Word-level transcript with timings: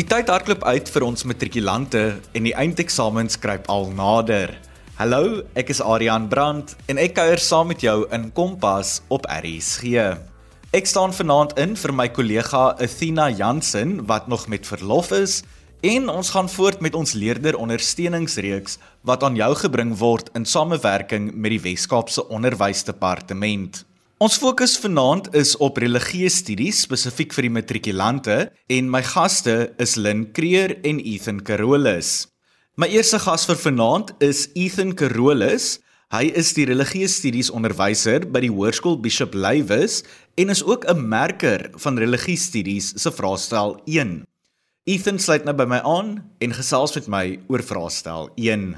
Die 0.00 0.06
tyd 0.08 0.30
hardloop 0.32 0.62
uit 0.64 0.88
vir 0.88 1.04
ons 1.04 1.26
matrikulante 1.28 2.00
en 2.32 2.46
die 2.46 2.54
eindeksamen 2.56 3.26
skryp 3.28 3.66
al 3.68 3.90
nader. 3.92 4.54
Hallo, 4.96 5.42
ek 5.52 5.74
is 5.74 5.82
Adrian 5.84 6.24
Brandt 6.30 6.72
en 6.88 6.96
ek 6.96 7.18
kuier 7.18 7.42
saam 7.44 7.68
met 7.68 7.84
jou 7.84 8.06
in 8.08 8.30
Kompas 8.32 8.94
op 9.12 9.28
RSG. 9.28 10.06
Ek 10.72 10.88
staan 10.88 11.12
vanaand 11.12 11.52
in 11.60 11.76
vir 11.76 11.92
my 11.92 12.08
kollega 12.16 12.62
Athena 12.80 13.28
Jansen 13.28 13.98
wat 14.08 14.24
nog 14.32 14.48
met 14.48 14.64
verlof 14.64 15.12
is 15.18 15.42
en 15.84 16.08
ons 16.08 16.32
gaan 16.32 16.48
voort 16.48 16.80
met 16.80 16.96
ons 16.96 17.12
leerder 17.12 17.60
ondersteuningsreeks 17.60 18.80
wat 19.04 19.28
aan 19.28 19.36
jou 19.36 19.52
gebring 19.66 19.92
word 20.00 20.32
in 20.32 20.48
samewerking 20.48 21.28
met 21.36 21.58
die 21.58 21.64
Wes-Kaapse 21.68 22.24
Onderwysdepartement. 22.32 23.84
Ons 24.20 24.34
fokus 24.36 24.74
vanaand 24.76 25.30
is 25.32 25.54
op 25.64 25.78
religieuse 25.80 26.42
studies 26.42 26.82
spesifiek 26.84 27.30
vir 27.32 27.46
die 27.46 27.52
matrikulante 27.54 28.34
en 28.68 28.90
my 28.92 29.00
gaste 29.00 29.54
is 29.80 29.94
Lynn 29.96 30.26
Creer 30.36 30.74
en 30.84 30.98
Ethan 31.00 31.38
Carolus. 31.40 32.26
My 32.76 32.90
eerste 32.92 33.16
gas 33.24 33.48
vir 33.48 33.56
vanaand 33.62 34.12
is 34.20 34.42
Ethan 34.52 34.92
Carolus. 34.92 35.78
Hy 36.12 36.26
is 36.36 36.52
die 36.52 36.68
religieuse 36.68 37.16
studies 37.16 37.48
onderwyser 37.48 38.28
by 38.28 38.44
die 38.44 38.52
Hoërskool 38.52 39.00
Bishop 39.00 39.32
Lywes 39.32 40.02
en 40.36 40.52
is 40.52 40.60
ook 40.68 40.84
'n 40.84 41.00
merker 41.00 41.70
van 41.80 41.96
religieuse 41.96 42.44
studies 42.52 42.92
se 43.00 43.08
vraestel 43.08 43.80
1. 43.88 44.26
Ethan 44.84 45.18
sluit 45.18 45.48
nou 45.48 45.56
by 45.56 45.64
my 45.64 45.80
aan 45.80 46.20
en 46.40 46.52
gesels 46.52 46.92
met 46.94 47.08
my 47.08 47.40
oor 47.48 47.62
vraestel 47.62 48.28
1. 48.36 48.76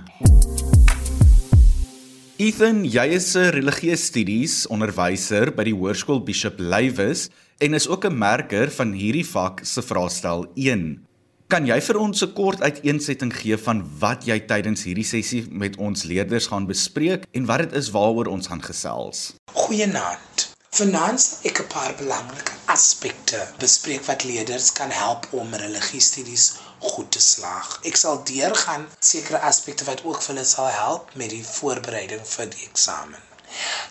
Ethan, 2.40 2.86
jy 2.88 3.12
is 3.12 3.36
'n 3.36 3.52
religieuse 3.52 4.06
studies 4.08 4.66
onderwyser 4.72 5.50
by 5.52 5.64
die 5.68 5.74
Hoërskool 5.76 6.22
Bishop 6.24 6.56
Lywes 6.58 7.28
en 7.60 7.74
is 7.74 7.86
ook 7.86 8.06
'n 8.06 8.18
merker 8.18 8.70
van 8.70 8.92
hierdie 8.92 9.26
vak 9.26 9.60
se 9.64 9.82
vraestel 9.82 10.46
1. 10.56 11.04
Kan 11.48 11.66
jy 11.66 11.78
vir 11.80 11.98
ons 11.98 12.22
'n 12.22 12.32
kort 12.32 12.62
uiteensetting 12.62 13.32
gee 13.36 13.56
van 13.56 13.84
wat 13.98 14.24
jy 14.24 14.40
tydens 14.40 14.84
hierdie 14.84 15.04
sessie 15.04 15.44
met 15.50 15.76
ons 15.76 16.04
leerders 16.04 16.46
gaan 16.46 16.66
bespreek 16.66 17.24
en 17.32 17.44
wat 17.44 17.58
dit 17.58 17.72
is 17.72 17.90
waaroor 17.90 18.26
ons 18.26 18.46
gaan 18.46 18.62
gesels? 18.62 19.34
Goeienaand. 19.52 20.52
Vanaand 20.70 21.40
ek 21.44 21.60
'n 21.60 21.68
paar 21.68 21.94
belangrike 21.98 22.52
aspekte 22.64 23.46
bespreek 23.58 24.04
wat 24.08 24.24
leerders 24.24 24.72
kan 24.72 24.90
help 24.90 25.28
om 25.32 25.52
religiestudies 25.52 26.56
goed 26.84 27.10
te 27.16 27.20
slaag. 27.26 27.74
Ek 27.90 28.00
sal 28.04 28.22
deurgaan 28.30 28.88
sekere 29.12 29.42
aspekte 29.50 29.90
wat 29.90 30.04
ook 30.04 30.22
vir 30.22 30.34
hulle 30.34 30.48
sal 30.54 30.70
help 30.78 31.14
met 31.22 31.34
die 31.36 31.44
voorbereiding 31.56 32.24
vir 32.36 32.50
die 32.56 32.66
eksamen. 32.70 33.28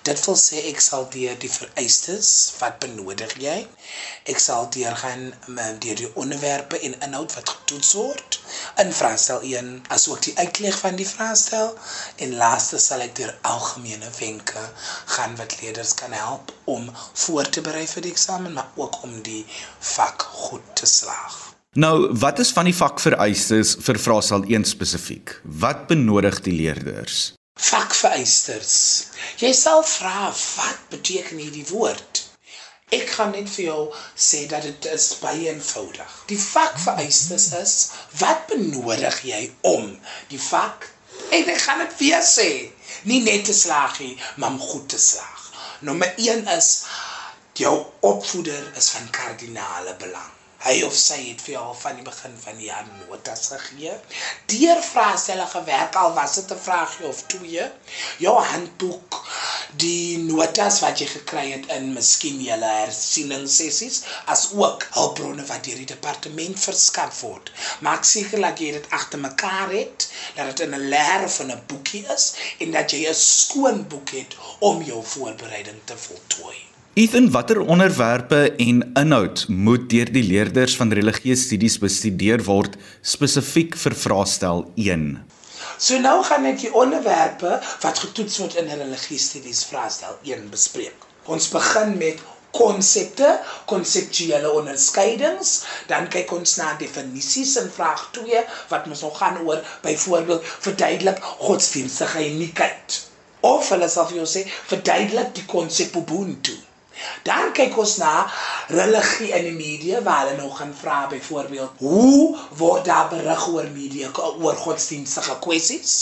Dit 0.08 0.22
wil 0.26 0.38
sê 0.42 0.62
ek 0.70 0.80
sal 0.84 1.04
deur 1.16 1.36
die 1.42 1.50
vereistes 1.56 2.30
wat 2.60 2.80
benodig 2.84 3.36
jy. 3.44 3.58
Ek 4.34 4.42
sal 4.46 4.70
deurgaan 4.76 5.28
deur 5.84 6.00
die 6.00 6.10
onderwerpe 6.24 6.80
en 6.88 6.98
inhoud 7.08 7.36
wat 7.38 7.52
getoets 7.54 7.92
word 8.00 8.40
in 8.84 8.94
vraestel 9.02 9.46
1 9.52 9.70
asook 9.98 10.26
die 10.28 10.34
uitleg 10.40 10.80
van 10.82 10.98
die 11.04 11.08
vraestel 11.12 11.70
en 12.26 12.36
laaste 12.42 12.82
sal 12.88 13.06
ek 13.06 13.16
deur 13.22 13.38
algemene 13.54 14.10
wenke 14.18 14.66
gaan 15.16 15.38
wat 15.44 15.60
leerders 15.62 15.94
kan 16.04 16.18
help 16.24 16.56
om 16.78 16.90
voor 16.98 17.54
te 17.58 17.66
berei 17.70 17.88
vir 17.96 18.10
die 18.10 18.18
eksamen 18.18 18.58
maar 18.58 18.84
ook 18.86 19.02
om 19.10 19.18
die 19.32 19.46
vak 19.96 20.30
goed 20.44 20.76
te 20.82 20.90
slaag. 20.98 21.42
Nou, 21.76 22.18
wat 22.20 22.40
is 22.40 22.52
van 22.52 22.68
die 22.68 22.76
vakvereistes 22.76 23.78
vir 23.80 24.00
vraestel 24.00 24.44
1 24.44 24.66
spesifiek? 24.68 25.38
Wat 25.44 25.88
benodig 25.88 26.42
die 26.44 26.56
leerders? 26.56 27.32
vakvereisters. 27.62 28.76
Jy 29.42 29.52
sal 29.54 29.84
vra 29.86 30.30
wat 30.32 30.80
beteken 30.94 31.42
hierdie 31.42 31.68
woord? 31.70 32.24
Ek 32.92 33.08
gaan 33.16 33.32
net 33.36 33.48
vir 33.54 33.66
jou 33.66 33.84
sê 34.28 34.42
dat 34.52 34.66
dit 34.68 34.88
is 34.92 35.06
baie 35.22 35.48
eenvoudig. 35.52 36.16
Die 36.32 36.40
vakvereisters 36.42 37.48
is 37.60 37.76
wat 38.20 38.50
benodig 38.50 39.22
jy 39.28 39.44
om 39.68 39.94
die 40.34 40.42
vak 40.42 40.90
en 41.38 41.54
ek 41.54 41.64
gaan 41.68 41.86
dit 41.86 41.96
weer 42.02 42.26
sê, 42.26 42.50
nie 43.08 43.22
net 43.24 43.46
te 43.48 43.56
slaag 43.56 44.00
nie, 44.04 44.18
maar 44.36 44.56
om 44.56 44.60
goed 44.60 44.90
te 44.92 45.00
slaag. 45.00 45.48
Nommer 45.88 46.12
1 46.18 46.48
is 46.58 46.74
jou 47.62 47.78
opvoeder 48.02 48.72
is 48.78 48.92
van 48.96 49.10
kardinale 49.16 49.96
belang. 50.02 50.41
Hy 50.62 50.84
of 50.86 50.94
sy 50.94 51.16
het 51.24 51.40
vir 51.42 51.54
jou 51.56 51.70
van 51.80 51.96
die 51.98 52.04
begin 52.06 52.34
van 52.44 52.58
die 52.60 52.68
jaar 52.68 52.86
notas 52.90 53.48
gegee. 53.50 53.96
Deur 54.52 54.82
vraestelle 54.86 55.48
gewerk 55.54 55.98
al 56.02 56.14
was 56.18 56.36
dit 56.38 56.52
'n 56.54 56.60
vraagie 56.66 57.08
of 57.08 57.24
twee. 57.34 57.66
Jou 58.26 58.36
handboek, 58.52 59.18
die 59.86 60.18
notas 60.18 60.80
wat 60.86 61.02
jy 61.02 61.08
gekry 61.16 61.46
het 61.52 61.66
in 61.78 61.94
miskien 61.98 62.40
julle 62.46 62.72
hersieningssessies, 62.76 64.02
as 64.36 64.48
ook 64.54 64.88
hulpbronne 65.00 65.46
wat 65.50 65.64
deur 65.66 65.82
die 65.82 65.92
departement 65.96 66.64
verskaf 66.70 67.22
word. 67.26 67.52
Maak 67.80 68.06
seker 68.14 68.42
dat 68.48 68.60
jy 68.60 68.72
dit 68.78 68.90
agter 68.90 69.20
mekaar 69.20 69.74
het, 69.74 70.10
dat 70.36 70.46
dit 70.52 70.68
in 70.68 70.76
'n 70.76 70.90
leer 70.94 71.30
in 71.40 71.52
'n 71.52 71.64
boekie 71.68 72.06
is 72.18 72.34
en 72.60 72.72
dat 72.72 72.92
jy 72.92 73.08
'n 73.10 73.24
skoon 73.24 73.88
boek 73.88 74.10
het 74.10 74.36
om 74.60 74.84
jou 74.84 75.04
voorbereiding 75.04 75.82
te 75.86 75.98
voltooi. 75.98 76.71
Ethan, 76.94 77.32
watter 77.32 77.60
onderwerpe 77.60 78.56
en 78.58 78.82
inhoud 79.00 79.46
moet 79.48 79.86
deur 79.90 80.10
die 80.12 80.26
leerders 80.28 80.74
van 80.76 80.90
religieuse 80.92 81.46
studies 81.46 81.78
bestudeer 81.80 82.42
word 82.44 82.74
spesifiek 83.00 83.78
vir 83.80 83.94
vraestel 83.96 84.66
1? 84.76 85.06
So 85.80 86.00
nou 86.04 86.18
gaan 86.28 86.50
ek 86.50 86.58
die 86.66 86.72
onderwerpe 86.76 87.54
wat 87.64 88.02
getoets 88.04 88.42
word 88.42 88.58
in 88.60 88.68
religieuse 88.68 89.30
studies 89.30 89.62
vraestel 89.70 90.18
1 90.28 90.50
bespreek. 90.52 91.06
Ons 91.32 91.48
begin 91.54 91.94
met 92.02 92.20
konsepte, 92.52 93.30
konseptuele 93.72 94.52
onderskeidings, 94.52 95.54
dan 95.88 96.10
kyk 96.12 96.34
ons 96.36 96.58
na 96.60 96.74
definisies 96.82 97.54
in 97.62 97.70
vraag 97.72 98.04
2 98.18 98.42
wat 98.74 98.90
ons 98.92 99.06
nog 99.06 99.16
gaan 99.22 99.40
oor 99.46 99.64
byvoorbeeld 99.86 100.52
verduidelik 100.68 101.24
godsdienstige 101.46 102.26
uniekheid. 102.34 103.00
Of 103.48 103.72
hulle 103.72 103.88
sal 103.88 104.12
vir 104.12 104.20
jou 104.26 104.28
sê 104.34 104.44
verduidelik 104.74 105.32
die 105.40 105.48
konsep 105.56 105.96
ubuntu. 105.96 106.58
Dan 107.24 107.52
kyk 107.58 107.78
ons 107.78 107.96
na 108.02 108.14
religie 108.68 109.32
in 109.38 109.48
die 109.50 109.58
media 109.58 110.02
waar 110.06 110.26
hulle 110.26 110.42
nog 110.42 110.58
gaan 110.58 110.74
vra 110.82 111.08
byvoorbeeld 111.08 111.72
hoe 111.78 112.38
word 112.62 112.86
daar 112.86 113.10
berig 113.14 113.48
oor 113.48 113.68
media 113.74 114.10
oor 114.18 114.56
godsdienstige 114.66 115.40
kwessies? 115.40 115.96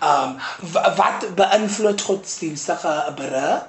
Ehm 0.00 0.38
um, 0.38 0.94
wat 1.00 1.28
beïnvloed 1.38 2.00
godsdienstige 2.08 2.96
berig? 3.16 3.68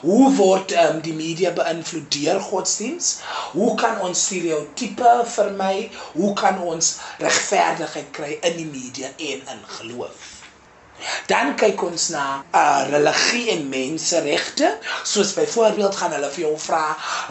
Hoe 0.00 0.34
word 0.36 0.72
um, 0.84 1.00
die 1.04 1.14
media 1.16 1.50
beïnvloed 1.56 2.10
deur 2.16 2.40
godsdiens? 2.40 3.10
Hoe 3.52 3.74
kan 3.80 4.00
ons 4.08 4.24
stereotipe 4.26 5.14
vermy? 5.36 5.90
Hoe 6.12 6.32
kan 6.42 6.60
ons 6.74 6.94
regverdigheid 7.18 8.10
kry 8.20 8.32
in 8.40 8.56
die 8.60 8.70
media 8.72 9.12
en 9.16 9.46
in 9.56 9.68
geloof? 9.78 10.33
Dan 11.26 11.54
kyk 11.56 11.80
ons 11.86 12.08
na 12.12 12.44
uh 12.52 12.84
religie 12.90 13.50
en 13.54 13.68
menseregte. 13.68 14.68
Soos 15.08 15.32
byvoorbeeld 15.32 15.96
gaan 15.96 16.12
hulle 16.12 16.28
vir 16.34 16.42
jou 16.44 16.52
vra 16.60 16.82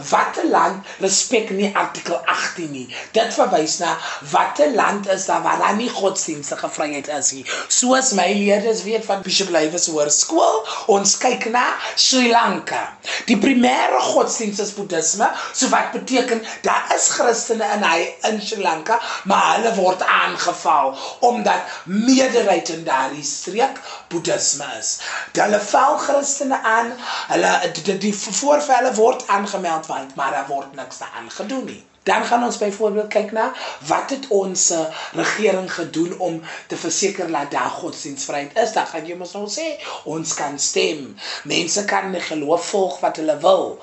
watter 0.10 0.48
land 0.50 0.88
respek 1.04 1.52
nie 1.54 1.70
artikel 1.78 2.18
18 2.26 2.72
nie. 2.74 2.88
Dit 3.14 3.36
verwys 3.36 3.78
na 3.84 3.94
watter 4.32 4.74
land 4.74 5.10
is 5.14 5.28
daar 5.30 5.44
waar 5.46 5.62
daar 5.62 5.76
nie 5.78 5.90
godsdienstige 5.90 6.70
vryheid 6.70 7.08
is 7.08 7.32
nie. 7.38 7.46
Soos 7.68 8.14
my 8.18 8.28
leerders 8.34 8.84
weet 8.88 9.06
van 9.06 9.22
Bishop 9.22 9.54
Lywes 9.54 9.86
Hoërskool, 9.92 10.64
ons 10.96 11.18
kyk 11.22 11.46
na 11.54 11.66
Sri 11.96 12.32
Lanka. 12.32 12.82
Die 13.30 13.38
primêre 13.38 14.02
godsdienst 14.10 14.64
is 14.64 14.74
Boeddhisme, 14.74 15.30
so 15.54 15.70
wat 15.70 15.94
beteken 15.94 16.42
daar 16.66 16.90
is 16.96 17.12
Christene 17.14 17.70
in 17.78 17.86
hy 17.86 18.10
in 18.32 18.42
Sri 18.42 18.62
Lanka, 18.64 18.98
maar 19.30 19.54
hulle 19.60 19.76
word 19.78 20.02
aangeval 20.02 20.96
omdat 21.30 21.78
meerderheid 21.86 22.74
in 22.74 22.84
daardie 22.90 23.26
streek 23.28 23.83
boeddhisme 24.08 24.66
is. 24.80 25.00
Hulle 25.34 25.60
val 25.60 25.98
Christene 25.98 26.62
aan. 26.64 26.94
Hulle 27.28 27.72
die, 27.84 27.98
die 27.98 28.14
voorvalle 28.16 28.94
word 28.94 29.28
aangemeld 29.28 29.86
want 29.88 30.16
maar 30.16 30.32
daar 30.32 30.48
word 30.48 30.76
niks 30.76 31.02
aan 31.16 31.32
gedoen 31.32 31.66
nie. 31.66 31.82
Dan 32.04 32.26
gaan 32.26 32.44
ons 32.44 32.58
byvoorbeeld 32.58 33.08
kyk 33.08 33.32
na 33.32 33.54
wat 33.88 34.10
het 34.10 34.28
ons 34.28 34.72
uh, 34.72 34.80
regering 35.14 35.74
gedoen 35.74 36.20
om 36.20 36.42
te 36.68 36.78
verseker 36.78 37.32
dat 37.32 37.52
daar 37.52 37.70
godsdienstvryheid 37.70 38.58
is. 38.58 38.74
Dan 38.74 38.88
gaan 38.88 39.08
jy 39.08 39.16
mos 39.16 39.32
nou 39.34 39.48
sê 39.52 39.68
ons 40.04 40.34
kan 40.34 40.60
stem. 40.60 41.16
Mense 41.44 41.86
kan 41.86 42.12
nie 42.12 42.22
geloof 42.22 42.68
volg 42.74 43.00
wat 43.00 43.22
hulle 43.22 43.38
wil. 43.40 43.80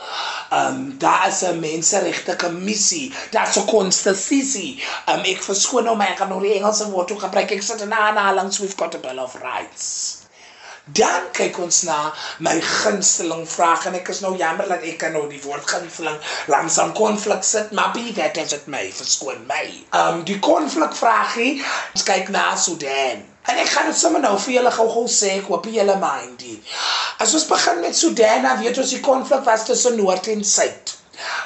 Ehm 0.50 0.66
um, 0.74 0.98
daar 0.98 1.28
is 1.28 1.42
'n 1.42 1.60
menseregte 1.60 2.36
kommissie. 2.36 3.12
Daar's 3.30 3.56
'n 3.56 3.66
konstitusie. 3.66 4.82
Ehm 5.06 5.18
um, 5.18 5.24
ek 5.24 5.42
verskoon 5.42 5.84
nou 5.84 5.96
my 5.96 6.12
ek 6.12 6.18
gaan 6.18 6.28
nou 6.28 6.42
die 6.42 6.54
Engelse 6.54 6.90
woord 6.90 7.12
gebruik. 7.20 7.50
Ek 7.50 7.62
sit 7.62 7.80
in 7.80 7.88
'n 7.88 7.92
aanhaling 7.92 8.56
we've 8.58 8.76
got 8.76 8.94
a 8.94 8.98
bill 8.98 9.18
of 9.18 9.34
rights. 9.34 10.19
Dan 10.96 11.28
kyk 11.36 11.58
ons 11.62 11.82
na 11.86 11.98
my 12.38 12.56
gunsteling 12.60 13.46
vraag 13.48 13.86
en 13.90 13.98
ek 13.98 14.08
is 14.14 14.22
nou 14.24 14.32
jammer 14.40 14.68
dat 14.70 14.84
ek 14.86 14.98
kan 15.02 15.12
nou 15.16 15.26
die 15.30 15.42
woord 15.44 15.66
gunsteling 15.70 16.16
langsam 16.52 16.94
konflik 16.98 17.44
sit, 17.46 17.72
maar 17.76 17.92
be 17.94 18.12
that 18.16 18.38
as 18.38 18.54
it 18.56 18.66
may, 18.66 18.88
verskoon 18.96 19.44
my. 19.50 19.64
Um 19.96 20.24
die 20.28 20.38
konflik 20.42 20.96
vraagie, 20.96 21.58
ons 21.94 22.06
kyk 22.06 22.32
na 22.34 22.54
Sudan. 22.56 23.26
En 23.50 23.58
ek 23.58 23.70
gaan 23.72 23.90
dit 23.90 23.98
sommer 23.98 24.22
nou 24.24 24.36
vir 24.38 24.58
julle 24.58 24.72
gou-gou 24.74 25.06
sê, 25.10 25.36
ek 25.40 25.50
hoop 25.52 25.68
julle 25.72 25.96
mind 26.02 26.40
dit. 26.42 26.74
As 27.20 27.34
ons 27.36 27.46
begin 27.48 27.80
met 27.84 27.96
Sudan, 27.96 28.46
dan 28.46 28.60
weet 28.62 28.80
ons 28.80 28.94
die 28.96 29.04
konflik 29.04 29.44
was 29.46 29.66
tussen 29.68 29.96
Noord 30.00 30.32
en 30.32 30.44
Suid. 30.44 30.89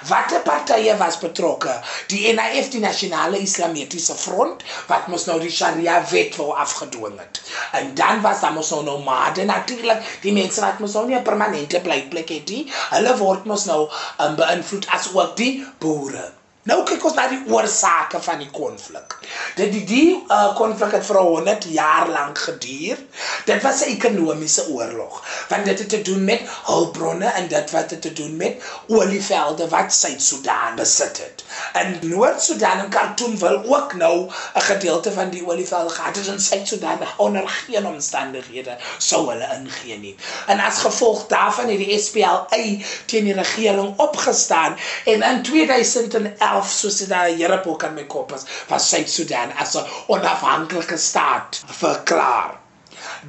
Watter 0.08 0.40
partye 0.40 0.96
was 0.98 1.18
betrokke? 1.18 1.74
Die 2.12 2.32
NIF, 2.32 2.70
die 2.70 2.80
Nasionale 2.80 3.38
Islamitiese 3.38 4.14
Front, 4.14 4.64
wat 4.86 5.08
mos 5.08 5.26
nou 5.26 5.38
die 5.40 5.50
Sharia 5.50 5.98
wet 6.10 6.36
wou 6.36 6.52
afgedwing 6.66 7.18
het. 7.18 7.40
En 7.80 7.94
dan 7.94 8.20
was 8.20 8.40
daar 8.40 8.52
mos 8.52 8.70
nou 8.70 8.84
nomade 8.84 9.44
natuurlik, 9.44 10.04
die 10.22 10.32
mense 10.32 10.60
wat 10.60 10.78
mos 10.78 10.94
nou 10.98 11.06
nie 11.06 11.18
'n 11.18 11.28
permanente 11.30 11.80
plekplek 11.80 12.28
het 12.28 12.48
nie. 12.48 12.64
Hulle 12.90 13.16
word 13.16 13.44
mos 13.44 13.64
nou 13.64 13.82
um, 14.20 14.36
beïnvloed 14.36 14.86
as 14.88 15.10
ook 15.14 15.36
die 15.36 15.66
boere. 15.78 16.32
Nou 16.64 16.78
kyk 16.88 17.02
ons 17.04 17.12
na 17.12 17.26
die 17.28 17.42
oorsake 17.52 18.16
van 18.24 18.38
die 18.40 18.48
konflik. 18.48 19.18
Dit 19.58 19.72
die 19.74 19.82
die 19.84 20.04
uh, 20.32 20.54
konflik 20.56 20.94
het 20.96 21.04
vir 21.04 21.18
100 21.20 21.66
jaar 21.68 22.08
lank 22.08 22.38
geduur. 22.40 23.02
Dit 23.44 23.60
was 23.62 23.82
'n 23.84 23.92
ekonomiese 23.92 24.64
oorlog, 24.72 25.18
want 25.48 25.64
dit 25.64 25.78
het 25.78 25.88
te 25.88 26.02
doen 26.02 26.24
met 26.24 26.40
hulpbronne 26.64 27.26
en 27.26 27.48
dit 27.48 27.70
wat 27.70 27.90
het 27.90 28.00
te 28.00 28.12
doen 28.12 28.36
met 28.36 28.64
olievelde 28.88 29.68
wat 29.68 29.92
Suid-Sudan 29.92 30.76
besit 30.76 31.18
het. 31.18 31.44
En 31.72 31.98
Noord-Sudan 32.00 32.78
en 32.78 32.88
Khartoum 32.88 33.38
wil 33.38 33.64
ook 33.64 33.92
nou 33.94 34.30
'n 34.54 34.60
gedeelte 34.60 35.12
van 35.12 35.30
die 35.30 35.46
olievelde 35.46 35.90
gehad 35.90 36.16
het 36.16 36.28
en 36.28 36.40
Suid-Sudan 36.40 36.98
onder 37.16 37.48
geen 37.48 37.86
omstandighede 37.86 38.76
sou 38.98 39.28
hulle 39.28 39.48
ingee 39.60 39.98
nie. 39.98 40.16
En 40.46 40.60
as 40.60 40.78
gevolg 40.78 41.26
daarvan 41.26 41.68
het 41.68 41.78
die 41.78 41.98
SPLA 41.98 42.46
teen 43.06 43.24
die 43.24 43.32
regering 43.32 43.98
opgestaan 43.98 44.76
en 45.04 45.22
in 45.22 45.42
2011 45.42 46.52
self 46.54 46.70
soos 46.70 46.98
dit 47.02 47.08
daar 47.10 47.30
Here 47.30 47.60
op 47.64 47.78
kan 47.78 47.94
my 47.94 48.04
kop 48.06 48.32
is 48.34 48.44
was 48.68 48.88
Suid-Sudan 48.88 49.54
as 49.62 49.74
'n 49.74 49.86
onafhanklike 50.08 50.98
staat 50.98 51.62
verklaar. 51.66 52.60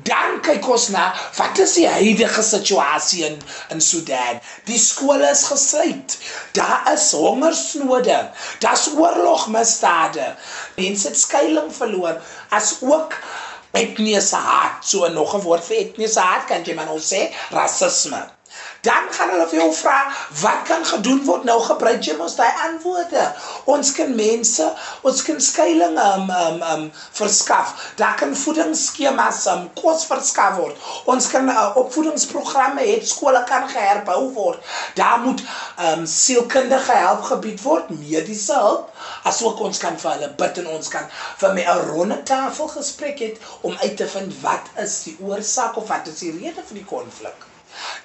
Dan 0.03 0.41
kyk 0.41 0.67
ons 0.67 0.87
na 0.89 1.13
wat 1.37 1.57
is 1.59 1.73
die 1.73 1.87
huidige 1.87 2.43
situasie 2.43 3.25
in 3.25 3.37
in 3.69 3.81
Sudan. 3.81 4.39
Die 4.65 4.79
skole 4.79 5.29
is 5.29 5.43
gesluit. 5.43 6.17
Daar 6.51 6.91
is 6.93 7.11
hongersnode. 7.11 8.31
Daar's 8.59 8.87
oorlogmisdade. 8.97 10.35
Mense 10.75 11.07
het 11.07 11.19
skuilings 11.19 11.77
verloor 11.77 12.21
as 12.49 12.75
ook 12.81 13.13
etniese 13.71 14.35
haat. 14.35 14.85
So 14.85 15.07
nog 15.07 15.35
'n 15.35 15.41
woord 15.41 15.65
vir 15.65 15.77
etniese 15.77 16.19
haat 16.19 16.45
kan 16.45 16.63
jy 16.63 16.73
maar 16.73 16.85
nou 16.85 16.99
sê 16.99 17.31
rasisme 17.49 18.34
dan 18.85 19.09
gaan 19.17 19.33
hulle 19.33 19.47
vir 19.51 19.59
jou 19.59 19.69
vra 19.81 19.97
wat 20.41 20.63
kan 20.69 20.85
gedoen 20.85 21.21
word? 21.25 21.45
Nou 21.49 21.57
gebruik 21.65 22.05
jy 22.05 22.15
mos 22.19 22.37
daai 22.39 22.51
antwoorde. 22.67 23.25
Ons 23.75 23.91
kan 23.97 24.11
mense 24.17 24.67
ons 25.07 25.23
kan 25.27 25.41
skuilings 25.41 26.01
um, 26.05 26.29
um 26.29 26.63
um 26.73 26.85
verskaf. 27.19 27.73
Daar 28.01 28.15
kan 28.19 28.35
voedingsskemas 28.43 29.45
um 29.53 29.67
kos 29.81 30.05
verskaf 30.09 30.57
word. 30.59 30.89
Ons 31.11 31.29
kan 31.33 31.49
uh, 31.49 31.67
opvoedingsprogramme 31.81 32.85
hê 32.85 32.99
skole 33.05 33.43
kan 33.49 33.67
geherbou 33.71 34.29
word. 34.37 34.61
Daar 34.99 35.19
moet 35.25 35.43
um 35.91 36.05
sielkundige 36.09 36.99
help 37.01 37.25
gebied 37.31 37.61
word 37.65 37.89
mediese 37.89 38.53
hulp 38.53 38.91
asook 39.29 39.61
ons 39.67 39.81
kan 39.81 39.97
vir 40.01 40.11
hulle 40.11 40.29
bid 40.41 40.61
en 40.61 40.69
ons 40.75 40.91
kan 40.95 41.09
vir 41.41 41.57
my 41.57 41.65
'n 41.73 41.87
ronde 41.89 42.19
tafel 42.31 42.71
gesprek 42.77 43.25
het 43.25 43.41
om 43.61 43.77
uit 43.85 43.97
te 43.97 44.07
vind 44.15 44.39
wat 44.45 44.71
is 44.85 45.01
die 45.09 45.17
oorsaak 45.27 45.81
of 45.83 45.91
wat 45.95 46.13
is 46.13 46.23
die 46.25 46.37
rede 46.39 46.69
vir 46.69 46.81
die 46.81 46.89
konflik 46.95 47.49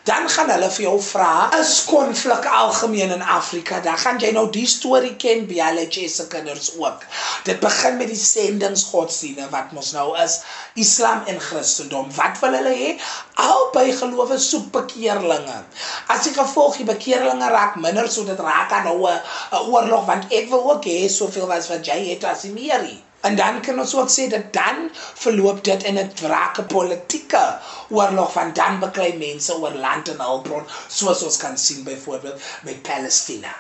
dan 0.09 0.29
gaan 0.29 0.51
hulle 0.51 0.69
vir 0.75 0.85
jou 0.85 0.97
vra 1.03 1.49
is 1.59 1.73
konflik 1.89 2.47
algemeen 2.47 3.13
in 3.15 3.23
Afrika. 3.23 3.81
Dan 3.85 3.99
gaan 3.99 4.19
jy 4.23 4.31
nou 4.37 4.47
die 4.53 4.67
storie 4.67 5.17
ken 5.21 5.45
by 5.51 5.61
hulle 5.63 6.09
se 6.09 6.27
kinders 6.33 6.71
ook. 6.79 7.05
Dit 7.45 7.61
begin 7.61 7.97
met 7.97 8.09
die 8.09 8.21
sendingsgodsdiene 8.21 9.49
wat 9.51 9.73
mos 9.77 9.93
nou 9.93 10.17
is 10.25 10.41
Islam 10.75 11.23
en 11.27 11.41
Christendom. 11.41 12.09
Wat 12.17 12.41
wil 12.41 12.57
hulle 12.59 12.75
hê? 12.77 12.91
Albei 13.35 13.93
gelowe 13.93 14.39
soek 14.39 14.71
bekeerlinge. 14.73 15.61
As 16.09 16.25
die 16.25 16.35
gevolg 16.35 16.81
die 16.81 16.89
bekeerlinge 16.89 17.53
raak 17.53 17.77
minder 17.77 18.09
so 18.09 18.25
dit 18.25 18.41
raak 18.41 18.73
aan 18.73 18.89
nou 18.89 19.07
'n 19.07 19.21
oorlog 19.69 20.07
want 20.07 20.33
ek 20.33 20.51
wil 20.51 20.71
ook 20.73 20.85
hê 20.85 21.09
soveel 21.09 21.53
as 21.53 21.69
wat 21.69 21.87
jy 21.87 22.01
het 22.11 22.25
as 22.25 22.43
die 22.49 22.53
meerie 22.57 23.01
En 23.21 23.37
dan 23.37 23.61
kan 23.61 23.79
ons 23.81 23.95
ook 23.95 24.11
sê 24.11 24.29
dat 24.33 24.53
dan 24.53 24.89
verloop 24.95 25.65
dit 25.65 25.83
in 25.83 25.99
'n 25.99 26.13
wrake 26.23 26.63
politieke 26.63 27.59
oorlog 27.89 28.33
van 28.33 28.53
dan 28.53 28.79
beklei 28.79 29.17
mense 29.19 29.57
oor 29.57 29.75
land 29.75 30.09
en 30.09 30.21
hulpbron 30.21 30.65
soos 30.89 31.23
ons 31.23 31.37
kan 31.37 31.59
sien 31.59 31.83
byvoorbeeld 31.85 32.41
met 32.63 32.83
Palestina. 32.83 33.55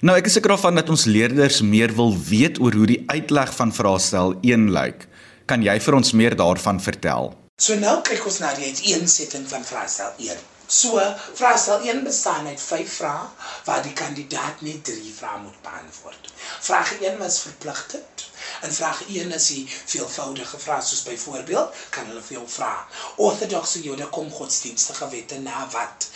Nou 0.00 0.16
ek 0.16 0.26
is 0.26 0.32
seker 0.32 0.58
van 0.58 0.74
dat 0.74 0.88
ons 0.88 1.04
leerders 1.04 1.60
meer 1.60 1.94
wil 1.94 2.16
weet 2.28 2.60
oor 2.60 2.72
hoe 2.72 2.86
die 2.86 3.02
uitleg 3.06 3.54
van 3.54 3.72
vraestel 3.72 4.34
1 4.40 4.72
lyk. 4.72 5.06
Kan 5.46 5.62
jy 5.62 5.80
vir 5.80 5.94
ons 5.94 6.12
meer 6.12 6.36
daarvan 6.36 6.80
vertel? 6.80 7.34
So 7.56 7.74
nou 7.74 8.00
kyk 8.02 8.26
ons 8.26 8.38
na 8.38 8.54
die 8.54 8.64
uiteensetting 8.64 9.48
van 9.48 9.64
vraestel 9.64 10.12
1. 10.18 10.55
So, 10.68 11.14
vraestel 11.34 11.80
1 11.80 12.02
bestaan 12.04 12.46
uit 12.46 12.60
5 12.60 12.92
vrae 12.92 13.28
waar 13.64 13.82
die 13.82 13.92
kandidaat 13.92 14.60
net 14.60 14.84
3 14.84 15.14
vrae 15.14 15.38
moet 15.38 15.62
beantwoord. 15.62 16.32
Vraag 16.60 17.00
1 17.00 17.18
was 17.18 17.38
verpligtend. 17.38 18.24
In 18.62 18.72
vraag 18.72 19.02
1 19.08 19.32
is 19.32 19.46
die 19.46 19.68
veelvoudige 19.84 20.58
vrae 20.58 20.82
soos 20.82 21.02
byvoorbeeld, 21.02 21.74
kan 21.90 22.06
hulle 22.10 22.22
vir 22.28 22.36
jou 22.38 22.48
vra: 22.48 22.72
Orthodoxe 23.16 23.82
Jode 23.82 24.08
kom 24.16 24.30
godsdienstige 24.32 25.08
wette 25.14 25.38
na 25.38 25.68
wat 25.70 26.08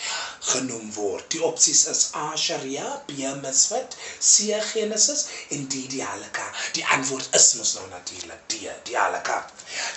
genoem 0.51 0.93
word. 0.93 1.25
Die 1.33 1.43
opsies 1.45 1.85
is 1.91 2.01
A 2.17 2.35
Sharia, 2.35 3.03
B 3.07 3.29
Miswet, 3.43 3.95
C 4.19 4.57
Genesis 4.71 5.25
en 5.49 5.67
D 5.67 5.85
die 5.93 6.03
Halakha. 6.03 6.47
Die 6.77 6.85
antwoord 6.95 7.29
is 7.37 7.53
mos 7.59 7.75
nou 7.77 7.87
natuurlik 7.91 8.47
D 8.47 8.71
die 8.89 8.97
Halakha. 8.97 9.37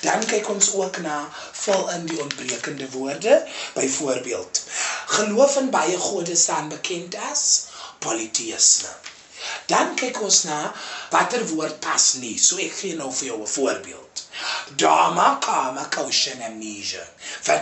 Dan 0.04 0.26
kyk 0.30 0.48
ons 0.52 0.72
ook 0.78 1.00
na 1.06 1.16
vul 1.64 1.88
in 1.96 2.04
die 2.10 2.20
ontbrekende 2.22 2.90
woorde. 2.90 3.40
Byvoorbeeld, 3.74 4.43
geloof 5.16 5.56
in 5.56 5.70
baie 5.70 5.98
gode 5.98 6.36
staan 6.36 6.68
bekend 6.68 7.16
as 7.30 7.44
polytheïsme. 7.98 8.92
Dan 9.66 9.94
kyk 10.00 10.20
ons 10.22 10.42
na 10.48 10.58
watter 11.12 11.44
woord 11.52 11.80
pas 11.80 12.04
nie. 12.20 12.36
So 12.38 12.56
ek 12.56 12.76
gee 12.80 12.96
nou 12.96 13.10
vir 13.12 13.28
jou 13.32 13.40
'n 13.42 13.54
voorbeeld. 13.56 14.23
Dama 14.76 15.38
kama 15.40 15.84
kosher 15.90 16.40
amnesia. 16.46 17.04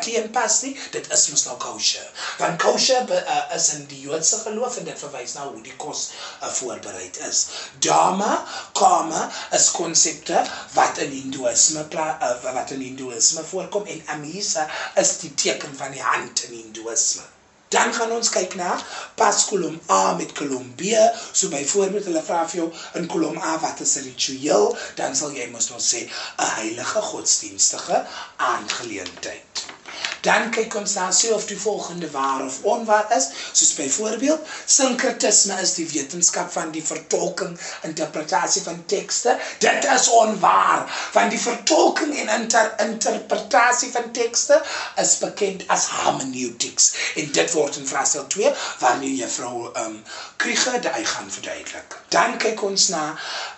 Hier 0.04 0.28
pas 0.28 0.62
nie, 0.62 0.72
dit 0.92 1.08
is 1.12 1.24
mos 1.30 1.44
nou 1.46 1.56
kosher. 1.64 2.06
Want 2.38 2.58
kosher 2.62 3.02
uh, 3.18 3.56
is 3.56 3.68
in 3.74 3.84
die 3.90 4.00
Joodse 4.06 4.38
geloof 4.44 4.78
en 4.80 4.88
dit 4.90 5.02
verwys 5.04 5.34
na 5.36 5.48
hoe 5.48 5.62
die 5.62 5.76
kos 5.84 6.04
uh, 6.42 6.52
voorberei 6.60 7.10
is. 7.28 7.42
Dama 7.88 8.32
kama 8.78 9.26
is 9.58 9.70
konsepte 9.76 10.44
wat 10.78 11.02
in 11.04 11.12
Hindoeïsme 11.18 11.86
uh, 11.90 12.32
wat 12.48 12.74
in 12.76 12.86
Hindoeïsme 12.88 13.44
voorkom 13.52 13.86
en 13.86 14.02
amisa 14.16 14.68
is 15.04 15.18
die 15.24 15.34
teken 15.34 15.76
van 15.76 15.94
die 15.96 16.02
hand 16.12 16.44
in 16.48 16.58
Hindoeïsme. 16.62 17.31
Dan 17.72 17.94
gaan 17.96 18.12
ons 18.12 18.32
kyk 18.36 18.54
na 18.60 18.76
pas 19.16 19.44
kolom 19.48 19.80
A 19.90 20.14
met 20.20 20.32
kolom 20.36 20.66
B. 20.76 20.94
So 21.32 21.48
byvoorbeeld 21.52 22.08
hulle 22.10 22.24
vra 22.26 22.42
vir 22.48 22.60
jou 22.62 22.68
in 23.00 23.08
kolom 23.14 23.38
A 23.40 23.58
wat 23.64 23.80
is 23.80 23.96
'n 23.96 24.06
ritueel, 24.08 24.76
dan 25.00 25.16
sal 25.16 25.32
jy 25.32 25.50
mos 25.50 25.70
nou 25.70 25.80
sê 25.80 26.00
'n 26.04 26.50
heilige 26.58 27.00
godsdienstige 27.10 28.04
aangeleentheid. 28.36 29.64
Dan 30.22 30.50
kyk 30.54 30.74
ons 30.78 30.92
dan 30.94 31.10
sê 31.12 31.32
of 31.34 31.46
die 31.50 31.58
volgende 31.58 32.10
waar 32.10 32.44
of 32.44 32.60
onwaar 32.62 33.08
is, 33.16 33.28
soos 33.52 33.72
byvoorbeeld 33.74 34.40
sinkretisme 34.66 35.56
is 35.62 35.74
die 35.74 35.86
wetenskap 35.90 36.52
van 36.52 36.70
die 36.70 36.84
vertolking, 36.86 37.56
interpretasie 37.88 38.62
van 38.62 38.84
tekste. 38.86 39.34
Dit 39.58 39.84
is 39.84 40.08
onwaar, 40.08 40.86
want 41.12 41.30
die 41.34 41.40
vertolking 41.40 42.14
en 42.22 42.30
inter 42.40 42.70
interpretasie 42.84 43.90
van 43.90 44.12
tekste 44.12 44.60
is 45.02 45.16
bekend 45.18 45.64
as 45.66 45.88
hermeneutics 45.90 46.92
en 47.16 47.32
dit 47.32 47.54
word 47.56 47.80
in 47.82 47.86
vraestel 47.86 48.26
2 48.36 48.52
wanneer 48.84 49.16
juffrou 49.24 49.70
um 49.84 49.98
Krieger 50.36 50.80
daai 50.82 51.04
gaan 51.06 51.30
verduidelik. 51.30 51.98
Dan 52.14 52.38
kyk 52.42 52.62
ons 52.66 52.88
na 52.94 53.02